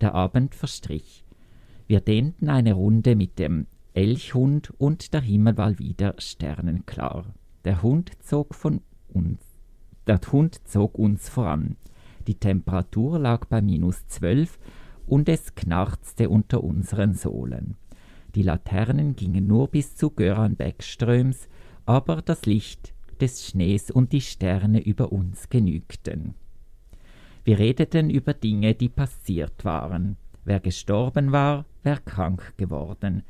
Der 0.00 0.14
Abend 0.14 0.54
verstrich. 0.54 1.24
Wir 1.88 2.00
dehnten 2.00 2.50
eine 2.50 2.74
Runde 2.74 3.16
mit 3.16 3.38
dem 3.38 3.66
Elchhund 3.94 4.70
und 4.76 5.14
der 5.14 5.22
Himmel 5.22 5.56
war 5.56 5.78
wieder 5.78 6.14
sternenklar. 6.18 7.24
Der 7.64 7.82
Hund 7.82 8.10
zog 8.20 8.54
von 8.54 8.82
uns. 9.08 9.40
Der 10.06 10.20
Hund 10.30 10.60
zog 10.68 10.98
uns 10.98 11.30
voran. 11.30 11.76
Die 12.26 12.34
Temperatur 12.34 13.18
lag 13.18 13.46
bei 13.46 13.62
minus 13.62 14.06
zwölf 14.06 14.58
und 15.06 15.30
es 15.30 15.54
knarzte 15.54 16.28
unter 16.28 16.62
unseren 16.62 17.14
Sohlen. 17.14 17.76
Die 18.34 18.42
Laternen 18.42 19.16
gingen 19.16 19.46
nur 19.46 19.68
bis 19.68 19.96
zu 19.96 20.10
Göran 20.10 20.56
Beckströms, 20.56 21.48
aber 21.86 22.20
das 22.20 22.44
Licht 22.44 22.92
des 23.18 23.46
Schnees 23.46 23.90
und 23.90 24.12
die 24.12 24.20
Sterne 24.20 24.84
über 24.84 25.10
uns 25.10 25.48
genügten. 25.48 26.34
Wir 27.44 27.58
redeten 27.58 28.10
über 28.10 28.34
Dinge, 28.34 28.74
die 28.74 28.90
passiert 28.90 29.64
waren, 29.64 30.18
wer 30.48 30.60
gestorben 30.60 31.30
war, 31.30 31.66
wer 31.82 31.98
krank 31.98 32.54
geworden, 32.56 33.22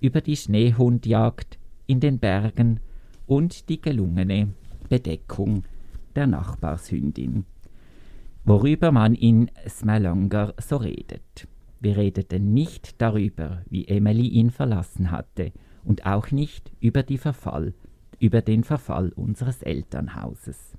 über 0.00 0.20
die 0.20 0.36
Schneehundjagd 0.36 1.58
in 1.86 1.98
den 1.98 2.20
Bergen 2.20 2.80
und 3.26 3.68
die 3.68 3.80
gelungene 3.80 4.54
Bedeckung 4.88 5.64
der 6.14 6.28
Nachbarshündin, 6.28 7.44
worüber 8.44 8.92
man 8.92 9.14
in 9.14 9.50
Smalonga 9.68 10.54
so 10.58 10.76
redet. 10.76 11.48
Wir 11.80 11.96
redeten 11.96 12.54
nicht 12.54 13.00
darüber, 13.02 13.62
wie 13.68 13.88
Emily 13.88 14.28
ihn 14.28 14.50
verlassen 14.50 15.10
hatte, 15.10 15.52
und 15.84 16.06
auch 16.06 16.30
nicht 16.30 16.70
über, 16.78 17.02
Verfall, 17.16 17.74
über 18.20 18.40
den 18.40 18.62
Verfall 18.62 19.08
unseres 19.16 19.62
Elternhauses. 19.62 20.76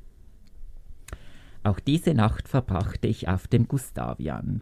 Auch 1.62 1.82
diese 1.82 2.14
Nacht 2.14 2.48
verbrachte 2.48 3.08
ich 3.08 3.28
auf 3.28 3.48
dem 3.48 3.68
Gustavian, 3.68 4.62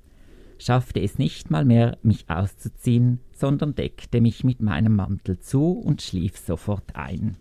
schaffte 0.62 1.02
es 1.02 1.18
nicht 1.18 1.50
mal 1.50 1.66
mehr, 1.66 1.98
mich 2.04 2.30
auszuziehen, 2.30 3.20
sondern 3.34 3.74
deckte 3.74 4.22
mich 4.22 4.44
mit 4.44 4.62
meinem 4.62 4.96
Mantel 4.96 5.40
zu 5.40 5.72
und 5.72 6.02
schlief 6.02 6.38
sofort 6.38 6.96
ein. 6.96 7.38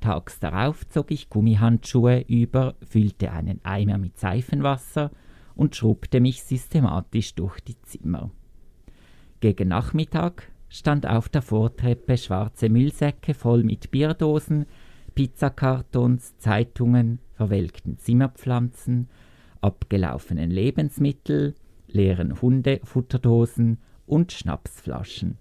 Tags 0.00 0.40
darauf 0.40 0.86
zog 0.88 1.10
ich 1.10 1.30
Gummihandschuhe 1.30 2.24
über, 2.28 2.74
füllte 2.82 3.30
einen 3.30 3.64
Eimer 3.64 3.98
mit 3.98 4.18
Seifenwasser 4.18 5.10
und 5.54 5.76
schrubbte 5.76 6.20
mich 6.20 6.42
systematisch 6.42 7.34
durch 7.34 7.60
die 7.60 7.80
Zimmer. 7.82 8.30
Gegen 9.40 9.68
Nachmittag 9.68 10.50
stand 10.68 11.06
auf 11.06 11.28
der 11.28 11.42
Vortreppe 11.42 12.18
schwarze 12.18 12.68
Müllsäcke 12.68 13.32
voll 13.32 13.62
mit 13.62 13.90
Bierdosen, 13.90 14.66
Pizzakartons, 15.14 16.36
Zeitungen, 16.38 17.20
verwelkten 17.34 17.98
Zimmerpflanzen, 17.98 19.08
abgelaufenen 19.60 20.50
Lebensmittel, 20.50 21.54
leeren 21.96 22.40
Hundefutterdosen 22.40 23.78
und 24.06 24.30
Schnapsflaschen, 24.30 25.38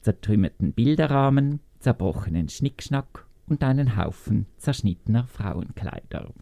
zertrümmerten 0.00 0.72
Bilderrahmen, 0.72 1.60
zerbrochenen 1.78 2.48
Schnickschnack 2.48 3.26
und 3.46 3.62
einen 3.62 3.96
Haufen 3.96 4.46
zerschnittener 4.56 5.26
Frauenkleider. 5.26 6.32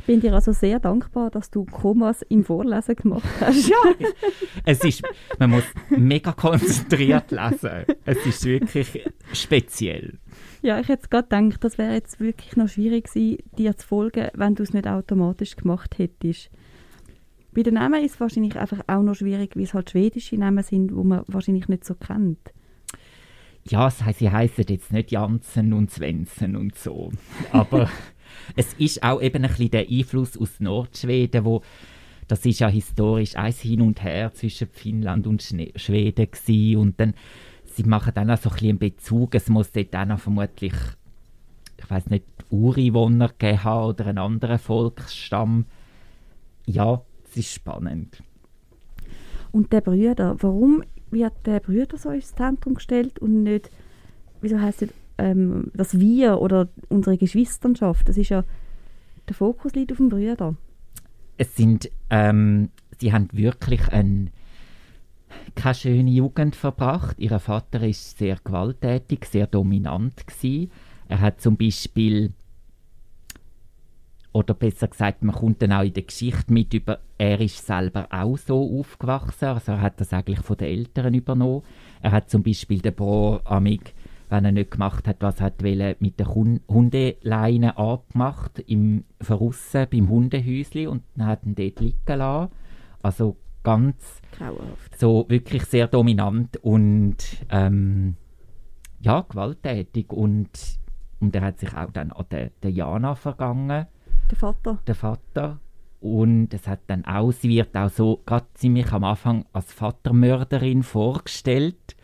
Ich 0.00 0.06
bin 0.06 0.20
dir 0.20 0.34
also 0.34 0.52
sehr 0.52 0.80
dankbar, 0.80 1.30
dass 1.30 1.50
du 1.50 1.64
Komas 1.66 2.22
im 2.22 2.42
Vorlesen 2.42 2.96
gemacht 2.96 3.28
hast. 3.40 3.68
Ja, 3.68 3.76
es 4.64 4.82
ist, 4.82 5.02
man 5.38 5.50
muss 5.50 5.64
mega 5.90 6.32
konzentriert 6.32 7.30
lesen. 7.30 7.84
Es 8.06 8.26
ist 8.26 8.44
wirklich 8.44 9.04
speziell. 9.32 10.18
Ja, 10.62 10.80
ich 10.80 10.88
hätte 10.88 11.08
gerade 11.08 11.28
gedacht, 11.28 11.62
das 11.62 11.78
wäre 11.78 11.92
jetzt 11.92 12.18
wirklich 12.18 12.56
noch 12.56 12.68
schwierig 12.68 13.04
gewesen, 13.04 13.38
dir 13.56 13.76
zu 13.76 13.86
folgen, 13.86 14.28
wenn 14.34 14.54
du 14.54 14.62
es 14.62 14.72
nicht 14.72 14.88
automatisch 14.88 15.54
gemacht 15.54 15.98
hättest. 15.98 16.50
Bei 17.52 17.62
den 17.62 17.74
Namen 17.74 18.04
ist 18.04 18.14
es 18.14 18.20
wahrscheinlich 18.20 18.56
einfach 18.56 18.80
auch 18.86 19.02
noch 19.02 19.14
schwierig, 19.14 19.56
weil 19.56 19.64
es 19.64 19.74
halt 19.74 19.90
schwedische 19.90 20.36
Namen 20.36 20.62
sind, 20.62 20.94
wo 20.94 21.02
man 21.02 21.24
wahrscheinlich 21.26 21.68
nicht 21.68 21.84
so 21.84 21.94
kennt. 21.94 22.38
Ja, 23.68 23.90
sie 23.90 24.30
heißen 24.30 24.64
jetzt 24.68 24.92
nicht 24.92 25.10
Jansen 25.10 25.72
und 25.72 25.90
Svensson 25.90 26.56
und 26.56 26.76
so. 26.76 27.12
Aber 27.52 27.90
es 28.56 28.72
ist 28.74 29.02
auch 29.02 29.20
eben 29.20 29.44
ein 29.44 29.50
bisschen 29.50 29.70
der 29.70 29.88
Einfluss 29.88 30.38
aus 30.38 30.60
Nordschweden, 30.60 31.44
wo 31.44 31.62
das 32.28 32.46
ist 32.46 32.60
ja 32.60 32.68
historisch 32.68 33.34
eins 33.34 33.60
hin 33.60 33.80
und 33.82 34.04
her 34.04 34.32
zwischen 34.32 34.68
Finnland 34.68 35.26
und 35.26 35.42
Schweden 35.42 36.30
gewesen. 36.30 36.76
und 36.76 37.00
dann 37.00 37.14
sie 37.64 37.82
machen 37.82 38.12
dann 38.14 38.30
auch 38.30 38.38
so 38.38 38.50
ein 38.50 38.54
bisschen 38.54 38.68
einen 38.70 38.78
Bezug. 38.78 39.34
Es 39.34 39.48
muss 39.48 39.72
dort 39.72 39.94
auch 39.96 40.04
noch 40.04 40.20
vermutlich, 40.20 40.74
ich 41.78 41.90
weiß 41.90 42.06
nicht, 42.06 42.24
Ureinwohner 42.50 43.28
gegeben 43.28 43.64
haben 43.64 43.88
oder 43.88 44.06
einen 44.06 44.18
anderen 44.18 44.58
Volksstamm. 44.58 45.66
Ja, 46.66 47.02
es 47.30 47.36
ist 47.36 47.52
spannend. 47.52 48.22
Und 49.52 49.72
der 49.72 49.80
Brüder, 49.80 50.36
warum 50.40 50.82
wird 51.10 51.32
der 51.44 51.60
Brüder 51.60 51.96
so 51.96 52.10
ins 52.10 52.34
Zentrum 52.34 52.74
gestellt 52.74 53.18
und 53.18 53.42
nicht, 53.42 53.70
wieso 54.40 54.60
heißt 54.60 54.82
es 54.82 54.90
ähm, 55.18 55.70
das 55.74 55.98
Wir 55.98 56.40
oder 56.40 56.68
unsere 56.88 57.18
Geschwisternschaft? 57.18 58.08
Das 58.08 58.16
ist 58.16 58.28
ja, 58.28 58.44
der 59.28 59.34
Fokus 59.34 59.74
liegt 59.74 59.92
auf 59.92 59.98
dem 59.98 60.08
Brüder. 60.08 60.56
Es 61.36 61.56
sind, 61.56 61.90
ähm, 62.10 62.70
sie 62.98 63.12
haben 63.12 63.28
wirklich 63.32 63.88
ein, 63.88 64.30
keine 65.54 65.74
schöne 65.74 66.10
Jugend 66.10 66.54
verbracht. 66.54 67.18
Ihr 67.18 67.38
Vater 67.38 67.82
ist 67.86 68.18
sehr 68.18 68.36
gewalttätig, 68.42 69.24
sehr 69.24 69.46
dominant 69.46 70.26
gewesen. 70.26 70.70
Er 71.08 71.20
hat 71.20 71.40
zum 71.40 71.56
Beispiel 71.56 72.32
oder 74.32 74.54
besser 74.54 74.88
gesagt, 74.88 75.22
man 75.22 75.34
kommt 75.34 75.60
dann 75.60 75.72
auch 75.72 75.82
in 75.82 75.92
der 75.92 76.04
Geschichte 76.04 76.52
mit 76.52 76.72
über, 76.72 77.00
er 77.18 77.40
ist 77.40 77.66
selber 77.66 78.06
auch 78.10 78.36
so 78.36 78.78
aufgewachsen, 78.78 79.46
also 79.46 79.72
er 79.72 79.82
hat 79.82 80.00
das 80.00 80.12
eigentlich 80.12 80.40
von 80.40 80.56
den 80.56 80.68
Eltern 80.68 81.14
übernommen. 81.14 81.62
Er 82.00 82.12
hat 82.12 82.30
zum 82.30 82.42
Beispiel 82.42 82.80
den 82.80 82.94
Bro 82.94 83.40
amig, 83.44 83.94
wenn 84.28 84.44
er 84.44 84.52
nicht 84.52 84.70
gemacht 84.70 85.08
hat, 85.08 85.16
was 85.20 85.40
er 85.40 85.52
wollte, 85.60 85.96
mit 85.98 86.20
der 86.20 86.32
Hundeleine 86.32 87.76
abgemacht, 87.76 88.60
im 88.60 89.04
Verrussen 89.20 89.86
beim 89.90 90.08
Hundehäuschen 90.08 90.86
und 90.86 91.02
dann 91.16 91.26
hat 91.26 91.44
ihn 91.44 91.56
dort 91.56 91.80
liegen 91.80 91.98
lassen. 92.06 92.52
Also 93.02 93.36
ganz 93.64 94.20
Grauenhaft. 94.38 94.98
so 94.98 95.26
wirklich 95.28 95.64
sehr 95.64 95.88
dominant 95.88 96.56
und 96.58 97.16
ähm, 97.50 98.16
ja, 99.00 99.22
gewalttätig 99.28 100.12
und, 100.12 100.50
und 101.18 101.34
er 101.34 101.42
hat 101.42 101.58
sich 101.58 101.74
auch 101.76 101.90
dann 101.90 102.12
an 102.12 102.26
der, 102.30 102.50
der 102.62 102.70
Jana 102.70 103.14
vergangen 103.16 103.86
der 104.30 104.38
Vater. 104.38 104.78
Der 104.86 104.94
Vater. 104.94 105.60
Und 106.00 106.54
es 106.54 106.66
hat 106.66 106.80
dann 106.86 107.04
auch, 107.04 107.30
sie 107.30 107.50
wird 107.50 107.76
auch 107.76 107.90
so 107.90 108.22
gerade 108.24 108.46
ziemlich 108.54 108.90
am 108.92 109.04
Anfang 109.04 109.44
als 109.52 109.72
Vatermörderin 109.72 110.82
vorgestellt. 110.82 111.96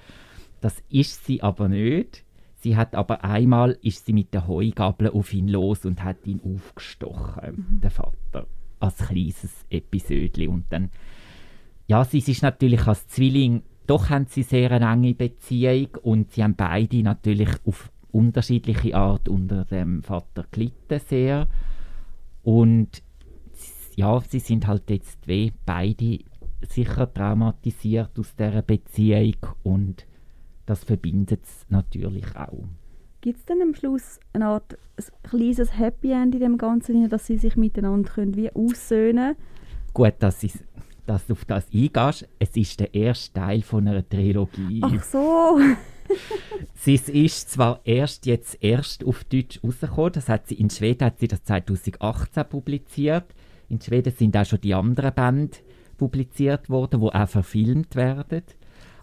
Das 0.61 0.83
ist 0.91 1.25
sie 1.25 1.43
aber 1.43 1.69
nicht. 1.69 2.25
Sie 2.57 2.77
hat 2.77 2.95
aber 2.95 3.25
einmal 3.25 3.79
ist 3.83 4.07
sie 4.07 4.13
mit 4.13 4.35
der 4.35 4.49
Heugabel 4.49 5.11
auf 5.11 5.33
ihn 5.33 5.49
los 5.49 5.85
und 5.85 6.03
hat 6.03 6.27
ihn 6.27 6.41
aufgestochen, 6.43 7.67
mhm. 7.69 7.81
der 7.81 7.91
Vater, 7.91 8.47
als 8.81 8.97
kleines 8.97 9.65
Episödli. 9.71 10.49
Und 10.49 10.65
dann, 10.71 10.91
ja, 11.87 12.05
sie 12.05 12.19
ist 12.19 12.43
natürlich 12.43 12.87
als 12.87 13.07
Zwilling, 13.09 13.63
doch 13.87 14.11
haben 14.11 14.27
sie 14.29 14.43
sehr 14.43 14.73
eine 14.73 14.91
enge 14.91 15.15
Beziehung 15.15 15.89
und 16.03 16.33
sie 16.33 16.43
haben 16.43 16.57
beide 16.57 17.03
natürlich 17.03 17.51
auf 17.65 17.93
unterschiedliche 18.11 18.97
Art 18.97 19.29
unter 19.29 19.65
dem 19.65 20.03
Vater 20.03 20.47
gelitten 20.51 21.01
sehr. 21.07 21.47
Und 22.47 23.03
ja, 23.97 24.21
sie 24.21 24.39
sind 24.39 24.69
halt 24.69 24.89
jetzt 24.89 25.27
weh, 25.27 25.51
beide 25.65 26.21
sicher 26.69 27.13
traumatisiert 27.13 28.17
aus 28.17 28.37
dieser 28.37 28.63
Beziehung 28.63 29.35
und 29.65 30.07
das 30.65 30.85
verbindet 30.85 31.41
es 31.43 31.67
natürlich 31.71 32.37
auch. 32.37 32.69
Gibt 33.21 33.41
es 33.41 33.47
denn 33.47 33.61
am 33.63 33.75
Schluss 33.75 34.21
eine 34.33 34.47
Art 34.47 34.79
ein 34.97 35.29
kleines 35.29 35.77
Happy 35.77 36.13
End 36.13 36.37
in 36.37 36.41
dem 36.41 36.57
Ganzen, 36.57 37.09
dass 37.09 37.27
sie 37.27 37.37
sich 37.37 37.57
miteinander 37.57 38.09
können 38.13 38.37
wie 38.37 38.53
aussöhnen 38.53 39.35
Gut, 39.93 40.15
dass, 40.21 40.47
dass 41.05 41.27
du 41.27 41.33
auf 41.33 41.45
das 41.47 41.67
eingehst. 41.75 42.29
Es 42.39 42.57
ist 42.57 42.79
der 42.79 42.95
erste 42.95 43.41
Teil 43.41 43.63
von 43.63 43.89
einer 43.89 44.09
Trilogie. 44.09 44.83
Ach 44.85 45.03
so. 45.03 45.59
sie 46.75 46.95
ist 46.95 47.51
zwar 47.51 47.81
erst 47.85 48.27
jetzt 48.27 48.59
erst 48.63 49.05
auf 49.05 49.25
Deutsch 49.25 49.61
rausgekommen, 49.63 50.13
das 50.13 50.29
hat 50.29 50.49
sie 50.49 50.55
in 50.55 50.71
Schweden 50.71 51.07
hat 51.07 51.19
sie 51.19 51.29
das 51.29 51.45
2018 51.45 52.45
publiziert. 52.49 53.25
In 53.69 53.81
Schweden 53.81 54.13
sind 54.17 54.37
auch 54.37 54.45
schon 54.45 54.61
die 54.61 54.75
anderen 54.75 55.15
Bände 55.15 55.59
publiziert 55.99 56.71
worden, 56.71 57.01
wo 57.01 57.09
auch 57.09 57.29
verfilmt 57.29 57.97
werden. 57.97 58.43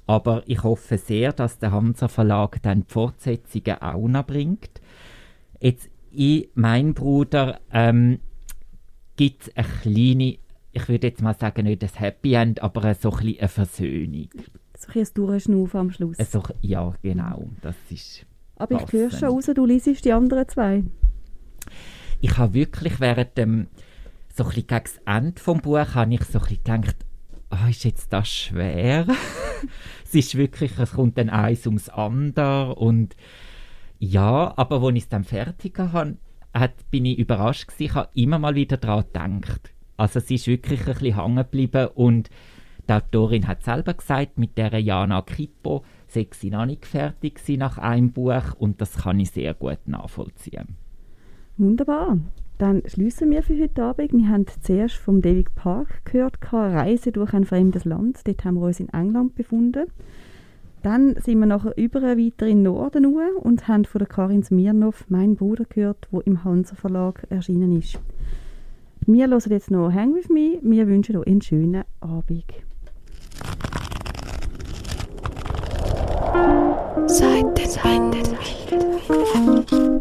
Aber 0.05 0.43
ich 0.47 0.63
hoffe 0.63 0.97
sehr, 0.97 1.31
dass 1.33 1.59
der 1.59 1.71
Hansa 1.71 2.07
Verlag 2.07 2.61
dann 2.61 2.85
die 2.85 2.91
Fortsetzungen 2.91 3.81
auch 3.81 4.07
noch 4.07 4.25
bringt. 4.25 4.81
Jetzt 5.59 5.89
in 6.11 6.45
mein 6.55 6.93
Bruder 6.93 7.59
ähm, 7.71 8.19
gibt 9.15 9.43
es 9.47 9.57
eine 9.57 9.67
kleine, 9.81 10.37
ich 10.71 10.89
würde 10.89 11.07
jetzt 11.07 11.21
mal 11.21 11.35
sagen, 11.35 11.65
nicht 11.65 11.83
das 11.83 11.99
Happy 11.99 12.33
End, 12.33 12.61
aber 12.61 12.93
so 12.95 13.11
ein 13.11 13.35
eine 13.39 13.47
Versöhnung. 13.47 14.29
So 14.83 14.99
ein 14.99 15.07
Durchschnaufen 15.13 15.79
am 15.79 15.91
Schluss. 15.91 16.19
Also, 16.19 16.43
ja, 16.61 16.93
genau. 17.01 17.47
Das 17.61 17.75
ist 17.89 18.25
Aber 18.55 18.83
ich 18.83 18.91
höre 18.91 19.11
schon 19.11 19.29
raus, 19.29 19.45
du 19.53 19.65
liest 19.65 20.05
die 20.05 20.11
anderen 20.11 20.47
zwei. 20.47 20.83
Ich 22.19 22.37
habe 22.37 22.53
wirklich 22.53 22.99
während 22.99 23.37
dem, 23.37 23.67
so 24.33 24.43
ein 24.43 24.49
bisschen 24.49 24.67
gegen 24.67 24.83
das 24.83 24.97
Ende 25.05 25.31
des 25.31 25.43
Buches, 25.43 25.95
habe 25.95 26.13
ich 26.13 26.23
so 26.23 26.39
ein 26.39 26.45
bisschen 26.45 26.63
gedacht, 26.63 26.95
oh, 27.51 27.69
ist 27.69 27.83
jetzt 27.83 28.11
das 28.11 28.27
schwer? 28.27 29.07
es 30.03 30.15
ist 30.15 30.35
wirklich, 30.35 30.77
es 30.77 30.91
kommt 30.91 31.17
dann 31.17 31.29
eins 31.29 31.65
ums 31.65 31.89
andere 31.89 32.75
und 32.75 33.15
ja, 33.99 34.53
aber 34.57 34.81
als 34.81 34.95
ich 34.95 35.03
es 35.03 35.09
dann 35.09 35.23
fertig 35.23 35.77
habe, 35.79 36.17
hat, 36.53 36.89
bin 36.91 37.05
ich 37.05 37.17
überrascht 37.17 37.67
gewesen. 37.67 37.83
Ich 37.83 37.95
habe 37.95 38.09
immer 38.13 38.37
mal 38.37 38.55
wieder 38.55 38.77
daran 38.77 39.05
gedacht. 39.41 39.73
Also 39.97 40.19
es 40.19 40.29
ist 40.29 40.47
wirklich 40.47 40.81
ein 40.81 40.93
bisschen 40.93 41.15
hängen 41.15 41.37
geblieben 41.37 41.87
und 41.95 42.29
die 42.87 42.93
Autorin 42.93 43.47
hat 43.47 43.63
selber 43.63 43.93
gesagt, 43.93 44.37
mit 44.37 44.57
der 44.57 44.77
Jana 44.79 45.21
Kippo 45.21 45.83
sei 46.07 46.27
sie 46.31 46.49
noch 46.49 46.65
nicht 46.65 46.85
fertig 46.85 47.41
nach 47.57 47.77
einem 47.77 48.11
Buch 48.11 48.53
und 48.59 48.81
das 48.81 48.97
kann 48.97 49.19
ich 49.19 49.31
sehr 49.31 49.53
gut 49.53 49.79
nachvollziehen. 49.85 50.75
Wunderbar. 51.57 52.17
Dann 52.57 52.83
schließen 52.85 53.31
wir 53.31 53.41
für 53.41 53.59
heute 53.59 53.83
Abend. 53.83 54.13
Wir 54.13 54.27
haben 54.27 54.45
zuerst 54.61 54.95
vom 54.95 55.21
David 55.21 55.55
Park 55.55 56.05
gehört, 56.05 56.37
Reise 56.51 57.11
durch 57.11 57.33
ein 57.33 57.45
fremdes 57.45 57.83
Land. 57.85 58.19
Dort 58.25 58.45
haben 58.45 58.55
wir 58.55 58.67
uns 58.67 58.79
in 58.79 58.89
England 58.89 59.35
befunden. 59.35 59.85
Dann 60.83 61.15
sind 61.15 61.39
wir 61.39 61.45
nachher 61.45 61.75
über 61.77 62.01
weiter 62.01 62.45
in 62.45 62.57
den 62.57 62.63
Norden 62.63 63.05
und 63.05 63.67
haben 63.67 63.85
von 63.85 63.99
der 63.99 64.07
Karin 64.07 64.43
Smirnov 64.43 65.05
«Mein 65.07 65.35
Bruder» 65.35 65.63
gehört, 65.63 66.07
wo 66.11 66.19
im 66.19 66.43
Hansa 66.43 66.75
Verlag 66.75 67.25
erschienen 67.29 67.77
ist. 67.77 67.99
Wir 69.05 69.27
hören 69.29 69.51
jetzt 69.51 69.71
noch 69.71 69.91
«Hang 69.91 70.13
With 70.13 70.29
Me». 70.29 70.59
Wir 70.61 70.87
wünschen 70.87 71.15
euch 71.15 71.27
einen 71.27 71.41
schönen 71.41 71.83
Abend. 72.01 72.43
Seit 77.07 77.57
des 77.57 77.77
Endes. 77.83 79.92